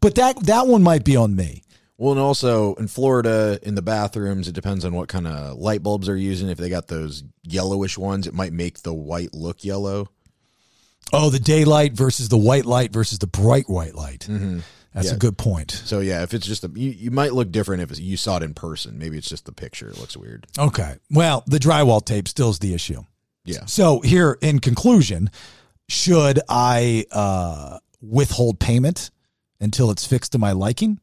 But 0.00 0.16
that 0.16 0.38
that 0.44 0.66
one 0.66 0.82
might 0.82 1.04
be 1.04 1.16
on 1.16 1.34
me. 1.34 1.62
Well, 1.96 2.12
and 2.12 2.20
also 2.20 2.74
in 2.74 2.88
Florida, 2.88 3.58
in 3.62 3.76
the 3.76 3.82
bathrooms, 3.82 4.48
it 4.48 4.54
depends 4.54 4.84
on 4.84 4.94
what 4.94 5.08
kind 5.08 5.26
of 5.26 5.56
light 5.58 5.82
bulbs 5.82 6.08
they're 6.08 6.16
using. 6.16 6.48
If 6.48 6.58
they 6.58 6.68
got 6.68 6.88
those 6.88 7.22
yellowish 7.44 7.96
ones, 7.96 8.26
it 8.26 8.34
might 8.34 8.52
make 8.52 8.82
the 8.82 8.92
white 8.92 9.32
look 9.32 9.64
yellow. 9.64 10.08
Oh, 11.12 11.30
the 11.30 11.38
daylight 11.38 11.92
versus 11.92 12.28
the 12.28 12.38
white 12.38 12.66
light 12.66 12.92
versus 12.92 13.18
the 13.18 13.26
bright 13.26 13.68
white 13.68 13.94
light. 13.94 14.26
Mm-hmm. 14.28 14.60
That's 14.94 15.08
Yeah. 15.08 15.14
a 15.14 15.18
good 15.18 15.36
point. 15.36 15.72
So 15.72 15.98
yeah, 15.98 16.22
if 16.22 16.32
it's 16.32 16.46
just 16.46 16.62
a, 16.64 16.70
you, 16.74 16.90
you 16.90 17.10
might 17.10 17.34
look 17.34 17.50
different 17.50 17.82
if 17.82 17.98
you 17.98 18.16
saw 18.16 18.36
it 18.36 18.42
in 18.44 18.54
person. 18.54 18.96
Maybe 18.96 19.18
it's 19.18 19.28
just 19.28 19.44
the 19.44 19.52
picture. 19.52 19.88
It 19.88 19.98
looks 19.98 20.16
weird. 20.16 20.46
Okay. 20.56 20.94
Well, 21.10 21.42
the 21.48 21.58
drywall 21.58 22.02
tape 22.04 22.28
still 22.28 22.50
is 22.50 22.60
the 22.60 22.74
issue. 22.74 23.02
Yeah. 23.44 23.66
So 23.66 24.00
here, 24.00 24.38
in 24.40 24.60
conclusion, 24.60 25.30
should 25.88 26.38
I 26.48 27.04
uh, 27.10 27.78
withhold 28.00 28.60
payment 28.60 29.10
until 29.60 29.90
it's 29.90 30.06
fixed 30.06 30.32
to 30.32 30.38
my 30.38 30.52
liking? 30.52 31.00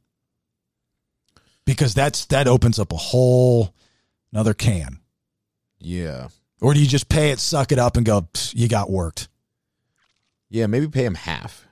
Because 1.66 1.94
that's 1.94 2.26
that 2.28 2.48
opens 2.48 2.80
up 2.80 2.92
a 2.94 2.98
whole 2.98 3.74
another 4.32 4.54
can. 4.54 5.00
Yeah. 5.80 6.30
Or 6.62 6.74
do 6.74 6.80
you 6.80 6.88
just 6.88 7.10
pay 7.10 7.32
it, 7.32 7.40
suck 7.40 7.72
it 7.72 7.78
up, 7.80 7.98
and 7.98 8.06
go? 8.06 8.28
You 8.54 8.68
got 8.68 8.90
worked. 8.90 9.28
Yeah. 10.50 10.68
Maybe 10.68 10.88
pay 10.88 11.06
him 11.06 11.16
half. 11.16 11.68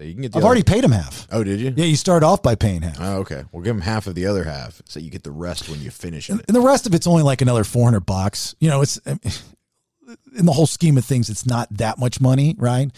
So 0.00 0.06
you 0.06 0.14
can 0.14 0.22
get. 0.22 0.30
I've 0.34 0.36
other- 0.38 0.46
already 0.46 0.62
paid 0.62 0.82
him 0.82 0.92
half. 0.92 1.28
Oh, 1.30 1.44
did 1.44 1.60
you? 1.60 1.74
Yeah, 1.76 1.84
you 1.84 1.94
start 1.94 2.22
off 2.22 2.42
by 2.42 2.54
paying 2.54 2.80
half, 2.80 2.96
Oh, 2.98 3.18
okay. 3.18 3.44
We'll 3.52 3.62
give 3.62 3.76
him 3.76 3.82
half 3.82 4.06
of 4.06 4.14
the 4.14 4.24
other 4.24 4.44
half, 4.44 4.80
so 4.86 4.98
you 4.98 5.10
get 5.10 5.24
the 5.24 5.30
rest 5.30 5.68
when 5.68 5.82
you 5.82 5.90
finish 5.90 6.30
and, 6.30 6.40
it. 6.40 6.46
and 6.48 6.56
the 6.56 6.62
rest 6.62 6.86
of 6.86 6.94
it's 6.94 7.06
only 7.06 7.22
like 7.22 7.42
another 7.42 7.64
four 7.64 7.84
hundred 7.84 8.06
bucks. 8.06 8.54
You 8.60 8.70
know, 8.70 8.80
it's 8.80 8.96
in 9.06 10.46
the 10.46 10.52
whole 10.52 10.66
scheme 10.66 10.96
of 10.96 11.04
things, 11.04 11.28
it's 11.28 11.44
not 11.44 11.68
that 11.76 11.98
much 11.98 12.18
money, 12.18 12.54
right? 12.56 12.90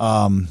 Um, 0.00 0.48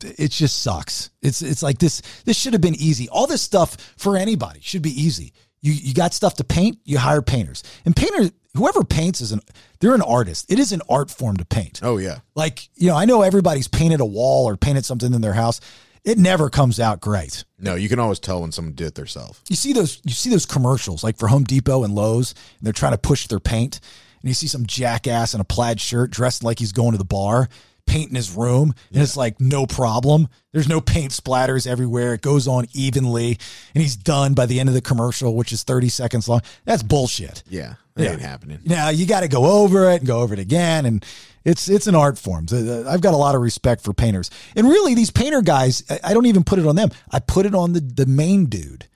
it 0.00 0.32
just 0.32 0.62
sucks. 0.62 1.10
It's 1.22 1.42
it's 1.42 1.62
like 1.62 1.78
this. 1.78 2.02
This 2.24 2.36
should 2.36 2.52
have 2.52 2.62
been 2.62 2.74
easy. 2.74 3.08
All 3.08 3.28
this 3.28 3.40
stuff 3.42 3.76
for 3.96 4.16
anybody 4.16 4.58
should 4.62 4.82
be 4.82 5.00
easy. 5.00 5.32
You 5.60 5.72
you 5.72 5.94
got 5.94 6.14
stuff 6.14 6.34
to 6.34 6.44
paint. 6.44 6.78
You 6.84 6.98
hire 6.98 7.22
painters, 7.22 7.62
and 7.84 7.94
painters. 7.94 8.32
Whoever 8.56 8.84
paints 8.84 9.20
is 9.20 9.32
an 9.32 9.40
they're 9.80 9.94
an 9.94 10.02
artist. 10.02 10.50
It 10.50 10.58
is 10.58 10.72
an 10.72 10.80
art 10.88 11.10
form 11.10 11.36
to 11.36 11.44
paint. 11.44 11.80
Oh 11.82 11.98
yeah. 11.98 12.18
Like 12.34 12.68
you 12.74 12.88
know, 12.88 12.96
I 12.96 13.04
know 13.04 13.22
everybody's 13.22 13.68
painted 13.68 14.00
a 14.00 14.06
wall 14.06 14.48
or 14.48 14.56
painted 14.56 14.84
something 14.84 15.12
in 15.12 15.20
their 15.20 15.34
house. 15.34 15.60
It 16.04 16.18
never 16.18 16.48
comes 16.48 16.78
out 16.78 17.00
great. 17.00 17.44
No, 17.58 17.74
you 17.74 17.88
can 17.88 17.98
always 17.98 18.20
tell 18.20 18.40
when 18.40 18.52
someone 18.52 18.74
did 18.74 18.86
it 18.86 18.94
themselves. 18.94 19.42
You 19.48 19.56
see 19.56 19.72
those 19.72 20.00
you 20.04 20.12
see 20.12 20.30
those 20.30 20.46
commercials 20.46 21.02
like 21.02 21.18
for 21.18 21.28
Home 21.28 21.44
Depot 21.44 21.84
and 21.84 21.94
Lowe's, 21.94 22.32
and 22.58 22.66
they're 22.66 22.72
trying 22.72 22.92
to 22.92 22.98
push 22.98 23.26
their 23.26 23.40
paint, 23.40 23.80
and 24.22 24.30
you 24.30 24.34
see 24.34 24.46
some 24.46 24.66
jackass 24.66 25.34
in 25.34 25.40
a 25.40 25.44
plaid 25.44 25.80
shirt 25.80 26.10
dressed 26.10 26.44
like 26.44 26.58
he's 26.60 26.72
going 26.72 26.92
to 26.92 26.98
the 26.98 27.04
bar, 27.04 27.48
painting 27.86 28.16
his 28.16 28.32
room, 28.32 28.74
and 28.92 29.02
it's 29.02 29.16
like 29.16 29.40
no 29.40 29.66
problem. 29.66 30.28
There's 30.52 30.68
no 30.68 30.80
paint 30.80 31.12
splatters 31.12 31.66
everywhere. 31.66 32.14
It 32.14 32.20
goes 32.22 32.46
on 32.48 32.66
evenly, 32.72 33.38
and 33.74 33.82
he's 33.82 33.96
done 33.96 34.34
by 34.34 34.46
the 34.46 34.58
end 34.60 34.68
of 34.68 34.74
the 34.74 34.80
commercial, 34.80 35.34
which 35.36 35.52
is 35.52 35.62
30 35.62 35.88
seconds 35.88 36.28
long. 36.28 36.40
That's 36.64 36.82
bullshit. 36.82 37.42
Yeah, 37.48 37.74
that 37.94 38.04
Yeah. 38.04 38.12
ain't 38.12 38.20
happening. 38.20 38.58
Now 38.64 38.88
you 38.88 39.06
got 39.06 39.20
to 39.20 39.28
go 39.28 39.44
over 39.46 39.90
it 39.90 39.96
and 39.98 40.06
go 40.06 40.20
over 40.20 40.34
it 40.34 40.40
again, 40.40 40.86
and 40.86 41.04
it's 41.44 41.68
it's 41.68 41.86
an 41.86 41.94
art 41.94 42.18
form. 42.18 42.48
So, 42.48 42.56
uh, 42.86 42.90
I've 42.90 43.00
got 43.00 43.14
a 43.14 43.18
lot 43.18 43.34
of 43.34 43.40
respect 43.40 43.82
for 43.82 43.92
painters, 43.92 44.30
and 44.56 44.66
really 44.68 44.94
these 44.94 45.10
painter 45.10 45.42
guys, 45.42 45.82
I 46.02 46.12
don't 46.14 46.26
even 46.26 46.42
put 46.44 46.58
it 46.58 46.66
on 46.66 46.74
them. 46.76 46.90
I 47.10 47.20
put 47.20 47.46
it 47.46 47.54
on 47.54 47.72
the 47.72 47.80
the 47.80 48.06
main 48.06 48.46
dude, 48.46 48.86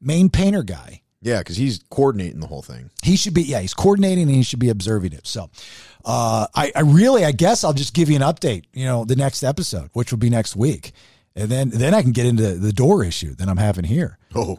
main 0.00 0.28
painter 0.30 0.62
guy. 0.62 1.01
Yeah, 1.24 1.38
because 1.38 1.56
he's 1.56 1.80
coordinating 1.88 2.40
the 2.40 2.48
whole 2.48 2.62
thing. 2.62 2.90
He 3.02 3.16
should 3.16 3.32
be 3.34 3.42
yeah, 3.44 3.60
he's 3.60 3.74
coordinating 3.74 4.24
and 4.28 4.34
he 4.34 4.42
should 4.42 4.58
be 4.58 4.68
observing 4.70 5.12
it. 5.12 5.26
So, 5.26 5.50
uh, 6.04 6.46
I 6.54 6.72
I 6.74 6.80
really 6.80 7.24
I 7.24 7.30
guess 7.32 7.62
I'll 7.64 7.72
just 7.72 7.94
give 7.94 8.10
you 8.10 8.16
an 8.16 8.22
update. 8.22 8.64
You 8.72 8.84
know, 8.86 9.04
the 9.04 9.14
next 9.16 9.42
episode, 9.44 9.88
which 9.92 10.10
will 10.10 10.18
be 10.18 10.30
next 10.30 10.56
week, 10.56 10.92
and 11.36 11.48
then 11.48 11.70
then 11.70 11.94
I 11.94 12.02
can 12.02 12.10
get 12.12 12.26
into 12.26 12.54
the 12.56 12.72
door 12.72 13.04
issue 13.04 13.34
that 13.36 13.48
I'm 13.48 13.56
having 13.56 13.84
here. 13.84 14.18
Oh, 14.34 14.58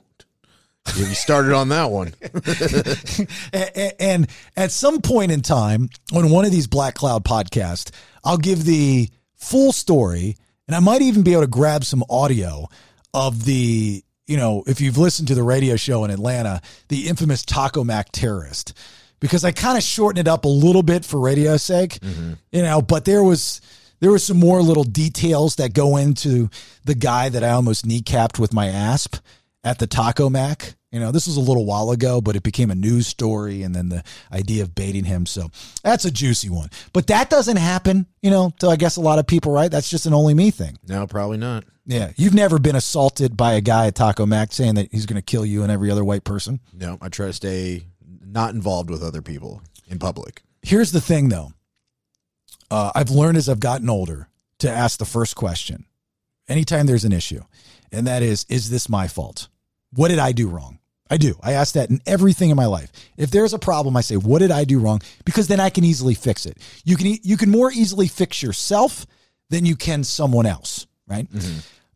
you 0.96 1.06
started 1.06 1.54
on 1.54 1.70
that 1.70 1.92
one. 1.92 2.14
A- 3.54 3.80
a- 3.80 4.02
and 4.02 4.28
at 4.56 4.72
some 4.72 5.02
point 5.02 5.32
in 5.32 5.42
time 5.42 5.90
on 6.14 6.30
one 6.30 6.46
of 6.46 6.52
these 6.52 6.68
Black 6.68 6.96
Cloud 6.96 7.24
podcasts, 7.24 7.92
I'll 8.24 8.38
give 8.38 8.64
the 8.66 9.10
full 9.36 9.72
story, 9.72 10.38
and 10.68 10.76
I 10.76 10.80
might 10.80 11.02
even 11.02 11.24
be 11.24 11.34
able 11.34 11.44
to 11.44 11.48
grab 11.48 11.84
some 11.84 12.04
audio 12.10 12.68
of 13.14 13.46
the, 13.46 14.04
you 14.28 14.38
know, 14.38 14.64
if 14.68 14.82
you've 14.82 14.98
listened 14.98 15.28
to 15.30 15.36
the 15.36 15.44
radio 15.44 15.76
show 15.76 16.04
in 16.06 16.12
Atlanta, 16.12 16.62
the 16.88 17.08
infamous 17.08 17.44
Taco 17.44 17.84
Mac 17.84 18.12
terrorist, 18.12 18.74
because 19.20 19.44
I 19.44 19.52
kind 19.52 19.78
of 19.78 19.84
shortened 19.84 20.28
it 20.28 20.30
up 20.30 20.46
a 20.46 20.50
little 20.50 20.84
bit 20.84 21.06
for 21.06 21.20
radio 21.20 21.58
sake, 21.58 22.00
mm-hmm. 22.00 22.34
you 22.52 22.62
know, 22.62 22.82
but 22.82 23.06
there 23.06 23.24
was. 23.24 23.62
There 24.00 24.12
were 24.12 24.20
some 24.20 24.38
more 24.38 24.62
little 24.62 24.84
details 24.84 25.56
that 25.56 25.74
go 25.74 25.96
into 25.96 26.50
the 26.84 26.94
guy 26.94 27.30
that 27.30 27.42
I 27.42 27.52
almost 27.52 27.88
kneecapped 27.88 28.38
with 28.38 28.54
my 28.54 28.68
asp 28.68 29.16
at 29.64 29.80
the 29.80 29.88
Taco 29.88 30.30
Mac 30.30 30.76
You 30.94 31.00
know, 31.00 31.12
this 31.12 31.26
was 31.26 31.38
a 31.38 31.42
little 31.42 31.66
while 31.66 31.90
ago, 31.90 32.22
but 32.22 32.36
it 32.36 32.44
became 32.44 32.70
a 32.70 32.76
news 32.76 33.08
story 33.08 33.64
and 33.64 33.74
then 33.74 33.90
the 33.90 34.04
idea 34.32 34.62
of 34.62 34.76
baiting 34.76 35.04
him. 35.06 35.26
So 35.26 35.50
that's 35.84 36.06
a 36.06 36.12
juicy 36.12 36.52
one. 36.52 36.70
But 36.94 37.08
that 37.08 37.32
doesn't 37.32 37.58
happen, 37.58 38.06
you 38.22 38.30
know, 38.30 38.54
to 38.60 38.68
I 38.68 38.76
guess 38.76 38.96
a 38.96 39.02
lot 39.02 39.18
of 39.18 39.26
people, 39.26 39.52
right? 39.52 39.72
That's 39.72 39.90
just 39.90 40.06
an 40.06 40.14
only 40.14 40.36
me 40.36 40.52
thing. 40.52 40.78
No, 40.88 41.08
probably 41.08 41.38
not. 41.38 41.64
Yeah. 41.88 42.12
You've 42.16 42.36
never 42.36 42.60
been 42.60 42.76
assaulted 42.76 43.36
by 43.36 43.54
a 43.54 43.62
guy 43.62 43.88
at 43.88 43.96
Taco 43.96 44.28
Mac 44.28 44.54
saying 44.54 44.76
that 44.76 44.92
he's 44.92 45.08
going 45.08 45.16
to 45.16 45.24
kill 45.24 45.44
you 45.44 45.64
and 45.64 45.72
every 45.72 45.90
other 45.90 46.06
white 46.06 46.26
person. 46.26 46.60
No, 46.72 47.00
I 47.02 47.10
try 47.10 47.26
to 47.26 47.34
stay 47.34 47.88
not 48.24 48.54
involved 48.54 48.92
with 48.92 49.02
other 49.02 49.24
people 49.24 49.64
in 49.88 49.98
public. 49.98 50.44
Here's 50.62 50.92
the 50.92 51.02
thing, 51.02 51.30
though. 51.30 51.54
Uh, 52.70 52.92
I've 52.94 53.10
learned 53.10 53.38
as 53.38 53.50
I've 53.50 53.60
gotten 53.60 53.90
older 53.90 54.28
to 54.60 54.70
ask 54.70 55.00
the 55.00 55.06
first 55.06 55.36
question 55.36 55.86
anytime 56.48 56.86
there's 56.86 57.04
an 57.04 57.12
issue, 57.12 57.42
and 57.92 58.06
that 58.06 58.22
is, 58.22 58.46
is 58.48 58.70
this 58.70 58.88
my 58.88 59.08
fault? 59.08 59.48
What 59.92 60.10
did 60.10 60.20
I 60.20 60.32
do 60.32 60.48
wrong? 60.48 60.80
I 61.10 61.18
do. 61.18 61.36
I 61.44 61.54
ask 61.54 61.74
that 61.76 61.90
in 61.90 62.02
everything 62.06 62.50
in 62.50 62.56
my 62.56 62.66
life. 62.66 62.92
If 63.18 63.30
there's 63.30 63.54
a 63.54 63.60
problem, 63.60 63.96
I 63.98 64.02
say, 64.02 64.16
"What 64.16 64.40
did 64.40 64.52
I 64.52 64.64
do 64.64 64.80
wrong?" 64.80 65.02
Because 65.26 65.48
then 65.48 65.60
I 65.60 65.70
can 65.70 65.84
easily 65.84 66.16
fix 66.16 66.46
it. 66.46 66.58
You 66.86 66.96
can 66.96 67.18
you 67.22 67.38
can 67.38 67.52
more 67.52 67.72
easily 67.72 68.08
fix 68.08 68.42
yourself 68.42 69.06
than 69.50 69.66
you 69.66 69.76
can 69.76 70.04
someone 70.04 70.46
else, 70.46 70.88
right? 71.08 71.28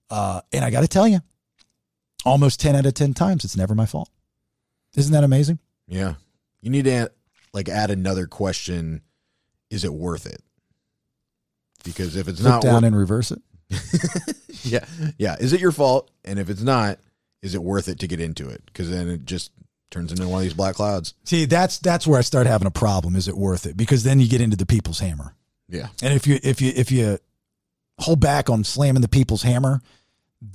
Uh, 0.09 0.41
and 0.51 0.63
I 0.63 0.69
got 0.69 0.81
to 0.81 0.87
tell 0.87 1.07
you, 1.07 1.19
almost 2.25 2.59
ten 2.59 2.75
out 2.75 2.85
of 2.85 2.93
ten 2.93 3.13
times, 3.13 3.43
it's 3.45 3.57
never 3.57 3.73
my 3.73 3.85
fault. 3.85 4.09
Isn't 4.95 5.13
that 5.13 5.23
amazing? 5.23 5.59
Yeah. 5.87 6.15
You 6.61 6.69
need 6.69 6.85
to 6.85 6.91
add, 6.91 7.09
like 7.53 7.69
add 7.69 7.91
another 7.91 8.27
question. 8.27 9.01
Is 9.69 9.83
it 9.83 9.93
worth 9.93 10.25
it? 10.25 10.41
Because 11.83 12.15
if 12.15 12.27
it's 12.27 12.41
Flip 12.41 12.51
not 12.51 12.61
down 12.61 12.81
wor- 12.81 12.87
and 12.87 12.97
reverse 12.97 13.31
it. 13.31 13.41
yeah, 14.63 14.85
yeah. 15.17 15.35
Is 15.39 15.53
it 15.53 15.61
your 15.61 15.71
fault? 15.71 16.09
And 16.25 16.39
if 16.39 16.49
it's 16.49 16.61
not, 16.61 16.99
is 17.41 17.55
it 17.55 17.63
worth 17.63 17.87
it 17.87 17.99
to 17.99 18.07
get 18.07 18.19
into 18.19 18.49
it? 18.49 18.63
Because 18.65 18.89
then 18.89 19.07
it 19.07 19.25
just 19.25 19.51
turns 19.89 20.11
into 20.11 20.27
one 20.27 20.39
of 20.39 20.43
these 20.43 20.53
black 20.53 20.75
clouds. 20.75 21.13
See, 21.23 21.45
that's 21.45 21.77
that's 21.79 22.05
where 22.07 22.19
I 22.19 22.21
start 22.21 22.47
having 22.47 22.67
a 22.67 22.71
problem. 22.71 23.15
Is 23.15 23.27
it 23.27 23.37
worth 23.37 23.65
it? 23.65 23.77
Because 23.77 24.03
then 24.03 24.19
you 24.19 24.27
get 24.27 24.41
into 24.41 24.57
the 24.57 24.65
people's 24.65 24.99
hammer. 24.99 25.33
Yeah. 25.69 25.87
And 26.01 26.13
if 26.13 26.27
you 26.27 26.39
if 26.43 26.61
you 26.61 26.71
if 26.75 26.91
you 26.91 27.17
hold 27.99 28.19
back 28.19 28.49
on 28.49 28.63
slamming 28.63 29.01
the 29.01 29.07
people's 29.07 29.43
hammer, 29.43 29.81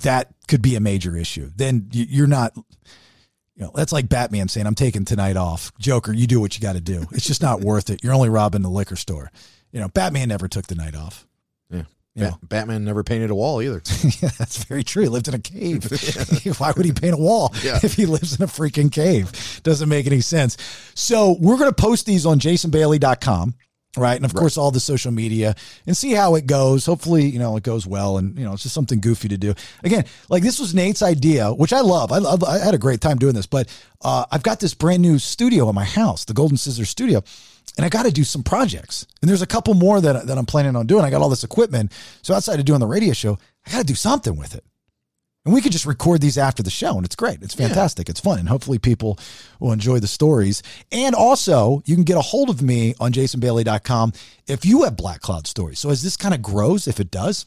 that 0.02 0.28
could 0.48 0.62
be 0.62 0.76
a 0.76 0.80
major 0.80 1.16
issue. 1.16 1.50
Then 1.56 1.88
you- 1.92 2.06
you're 2.08 2.26
not. 2.26 2.52
You 3.54 3.64
know, 3.66 3.72
that's 3.74 3.92
like 3.92 4.08
Batman 4.08 4.48
saying, 4.48 4.66
"I'm 4.66 4.74
taking 4.74 5.04
tonight 5.04 5.36
off." 5.36 5.72
Joker, 5.78 6.12
you 6.12 6.26
do 6.26 6.40
what 6.40 6.54
you 6.56 6.62
got 6.62 6.72
to 6.72 6.80
do. 6.80 7.06
It's 7.12 7.26
just 7.26 7.42
not 7.42 7.60
worth 7.60 7.90
it. 7.90 8.02
You're 8.02 8.14
only 8.14 8.30
robbing 8.30 8.62
the 8.62 8.70
liquor 8.70 8.96
store. 8.96 9.30
You 9.72 9.80
know, 9.80 9.88
Batman 9.88 10.28
never 10.28 10.48
took 10.48 10.66
the 10.68 10.74
night 10.74 10.94
off. 10.96 11.26
Yeah. 11.70 11.82
Yeah. 12.14 12.30
Bat- 12.30 12.48
Batman 12.48 12.84
never 12.84 13.02
painted 13.02 13.30
a 13.30 13.34
wall 13.34 13.62
either. 13.62 13.80
yeah, 14.20 14.30
that's 14.38 14.64
very 14.64 14.84
true. 14.84 15.04
He 15.04 15.08
lived 15.08 15.28
in 15.28 15.34
a 15.34 15.38
cave. 15.38 15.84
Why 16.58 16.72
would 16.76 16.84
he 16.84 16.92
paint 16.92 17.14
a 17.14 17.18
wall 17.18 17.54
Yeah. 17.62 17.78
if 17.82 17.94
he 17.94 18.06
lives 18.06 18.36
in 18.36 18.42
a 18.42 18.46
freaking 18.46 18.92
cave? 18.92 19.60
Doesn't 19.62 19.88
make 19.88 20.06
any 20.06 20.20
sense. 20.20 20.56
So 20.94 21.36
we're 21.40 21.56
going 21.56 21.70
to 21.70 21.74
post 21.82 22.04
these 22.06 22.26
on 22.26 22.38
jasonbailey.com. 22.38 23.54
Right. 23.94 24.16
And 24.16 24.24
of 24.24 24.32
course, 24.34 24.56
all 24.56 24.70
the 24.70 24.80
social 24.80 25.12
media 25.12 25.54
and 25.86 25.94
see 25.94 26.12
how 26.12 26.34
it 26.36 26.46
goes. 26.46 26.86
Hopefully, 26.86 27.26
you 27.26 27.38
know, 27.38 27.58
it 27.58 27.62
goes 27.62 27.86
well 27.86 28.16
and, 28.16 28.38
you 28.38 28.44
know, 28.44 28.54
it's 28.54 28.62
just 28.62 28.74
something 28.74 29.00
goofy 29.00 29.28
to 29.28 29.36
do. 29.36 29.52
Again, 29.84 30.06
like 30.30 30.42
this 30.42 30.58
was 30.58 30.74
Nate's 30.74 31.02
idea, 31.02 31.52
which 31.52 31.74
I 31.74 31.80
love. 31.82 32.10
I 32.10 32.16
love, 32.16 32.42
I 32.42 32.56
had 32.58 32.72
a 32.72 32.78
great 32.78 33.02
time 33.02 33.18
doing 33.18 33.34
this, 33.34 33.44
but 33.46 33.68
uh, 34.00 34.24
I've 34.30 34.42
got 34.42 34.60
this 34.60 34.72
brand 34.72 35.02
new 35.02 35.18
studio 35.18 35.68
in 35.68 35.74
my 35.74 35.84
house, 35.84 36.24
the 36.24 36.32
Golden 36.32 36.56
Scissors 36.56 36.88
studio 36.88 37.22
and 37.76 37.84
I 37.86 37.88
got 37.88 38.04
to 38.04 38.10
do 38.12 38.24
some 38.24 38.42
projects. 38.42 39.06
And 39.20 39.28
there's 39.28 39.42
a 39.42 39.46
couple 39.46 39.74
more 39.74 40.00
that, 40.00 40.26
that 40.26 40.38
I'm 40.38 40.46
planning 40.46 40.76
on 40.76 40.86
doing. 40.86 41.04
I 41.04 41.10
got 41.10 41.22
all 41.22 41.28
this 41.30 41.44
equipment. 41.44 41.92
So 42.22 42.34
outside 42.34 42.58
of 42.58 42.64
doing 42.66 42.80
the 42.80 42.86
radio 42.86 43.12
show, 43.14 43.38
I 43.66 43.70
got 43.72 43.78
to 43.78 43.84
do 43.84 43.94
something 43.94 44.36
with 44.36 44.54
it. 44.54 44.64
And 45.44 45.52
we 45.52 45.60
could 45.60 45.72
just 45.72 45.86
record 45.86 46.20
these 46.20 46.38
after 46.38 46.62
the 46.62 46.70
show, 46.70 46.96
and 46.96 47.04
it's 47.04 47.16
great. 47.16 47.42
It's 47.42 47.54
fantastic. 47.54 48.08
It's 48.08 48.20
fun. 48.20 48.38
And 48.38 48.48
hopefully 48.48 48.78
people 48.78 49.18
will 49.58 49.72
enjoy 49.72 49.98
the 49.98 50.06
stories. 50.06 50.62
And 50.92 51.16
also, 51.16 51.82
you 51.84 51.96
can 51.96 52.04
get 52.04 52.16
a 52.16 52.20
hold 52.20 52.48
of 52.48 52.62
me 52.62 52.94
on 53.00 53.12
jasonbailey.com 53.12 54.12
if 54.46 54.64
you 54.64 54.84
have 54.84 54.96
Black 54.96 55.20
Cloud 55.20 55.48
stories. 55.48 55.80
So 55.80 55.90
as 55.90 56.02
this 56.02 56.16
kind 56.16 56.32
of 56.32 56.42
grows, 56.42 56.86
if 56.86 57.00
it 57.00 57.10
does, 57.10 57.46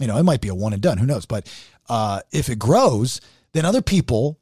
you 0.00 0.06
know, 0.06 0.16
it 0.16 0.22
might 0.22 0.40
be 0.40 0.48
a 0.48 0.54
one 0.54 0.72
and 0.72 0.80
done. 0.80 0.96
Who 0.96 1.04
knows? 1.04 1.26
But 1.26 1.46
uh, 1.90 2.20
if 2.32 2.48
it 2.48 2.58
grows, 2.58 3.20
then 3.52 3.66
other 3.66 3.82
people 3.82 4.38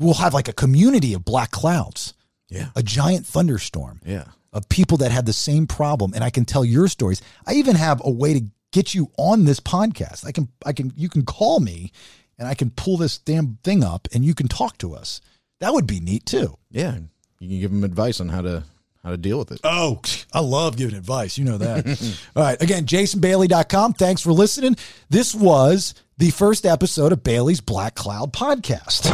will 0.00 0.14
have 0.14 0.34
like 0.34 0.48
a 0.48 0.52
community 0.52 1.14
of 1.14 1.24
black 1.24 1.52
clouds, 1.52 2.12
Yeah. 2.48 2.70
a 2.74 2.82
giant 2.82 3.24
thunderstorm 3.24 4.00
Yeah. 4.04 4.24
Of 4.52 4.68
people 4.68 4.98
that 4.98 5.10
had 5.12 5.26
the 5.26 5.32
same 5.32 5.66
problem 5.66 6.12
and 6.14 6.22
I 6.22 6.30
can 6.30 6.44
tell 6.44 6.64
your 6.64 6.88
stories. 6.88 7.22
I 7.46 7.54
even 7.54 7.76
have 7.76 8.00
a 8.04 8.10
way 8.10 8.34
to 8.34 8.44
get 8.72 8.94
you 8.94 9.10
on 9.18 9.44
this 9.44 9.60
podcast. 9.60 10.26
I 10.26 10.32
can 10.32 10.48
I 10.64 10.72
can 10.72 10.92
you 10.96 11.08
can 11.08 11.24
call 11.24 11.60
me 11.60 11.92
and 12.38 12.48
I 12.48 12.54
can 12.54 12.70
pull 12.70 12.96
this 12.96 13.18
damn 13.18 13.58
thing 13.62 13.84
up 13.84 14.08
and 14.12 14.24
you 14.24 14.34
can 14.34 14.48
talk 14.48 14.78
to 14.78 14.94
us. 14.94 15.20
That 15.60 15.72
would 15.72 15.86
be 15.86 16.00
neat 16.00 16.26
too. 16.26 16.56
Yeah. 16.70 16.98
You 17.38 17.48
can 17.48 17.60
give 17.60 17.70
them 17.70 17.84
advice 17.84 18.20
on 18.20 18.28
how 18.28 18.42
to 18.42 18.64
how 19.02 19.10
to 19.10 19.16
deal 19.16 19.38
with 19.38 19.52
it. 19.52 19.60
Oh, 19.64 20.00
I 20.32 20.40
love 20.40 20.76
giving 20.76 20.96
advice. 20.96 21.38
You 21.38 21.44
know 21.44 21.58
that. 21.58 21.86
All 22.36 22.42
right. 22.42 22.60
Again, 22.62 22.86
jasonbailey.com. 22.86 23.94
Thanks 23.94 24.22
for 24.22 24.32
listening. 24.32 24.76
This 25.10 25.34
was 25.34 25.94
the 26.22 26.30
first 26.30 26.64
episode 26.64 27.10
of 27.10 27.24
Bailey's 27.24 27.60
Black 27.60 27.96
Cloud 27.96 28.32
podcast. 28.32 29.10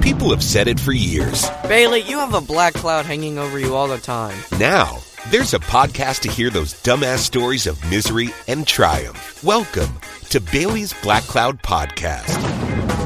People 0.00 0.30
have 0.30 0.40
said 0.40 0.68
it 0.68 0.78
for 0.78 0.92
years. 0.92 1.50
Bailey, 1.64 2.02
you 2.02 2.20
have 2.20 2.32
a 2.32 2.40
black 2.40 2.74
cloud 2.74 3.06
hanging 3.06 3.38
over 3.38 3.58
you 3.58 3.74
all 3.74 3.88
the 3.88 3.98
time. 3.98 4.38
Now, 4.56 4.98
there's 5.30 5.52
a 5.52 5.58
podcast 5.58 6.20
to 6.20 6.30
hear 6.30 6.48
those 6.48 6.74
dumbass 6.74 7.18
stories 7.18 7.66
of 7.66 7.84
misery 7.90 8.28
and 8.46 8.64
triumph. 8.64 9.42
Welcome 9.42 9.98
to 10.30 10.38
Bailey's 10.38 10.92
Black 11.02 11.24
Cloud 11.24 11.60
Podcast. 11.60 12.97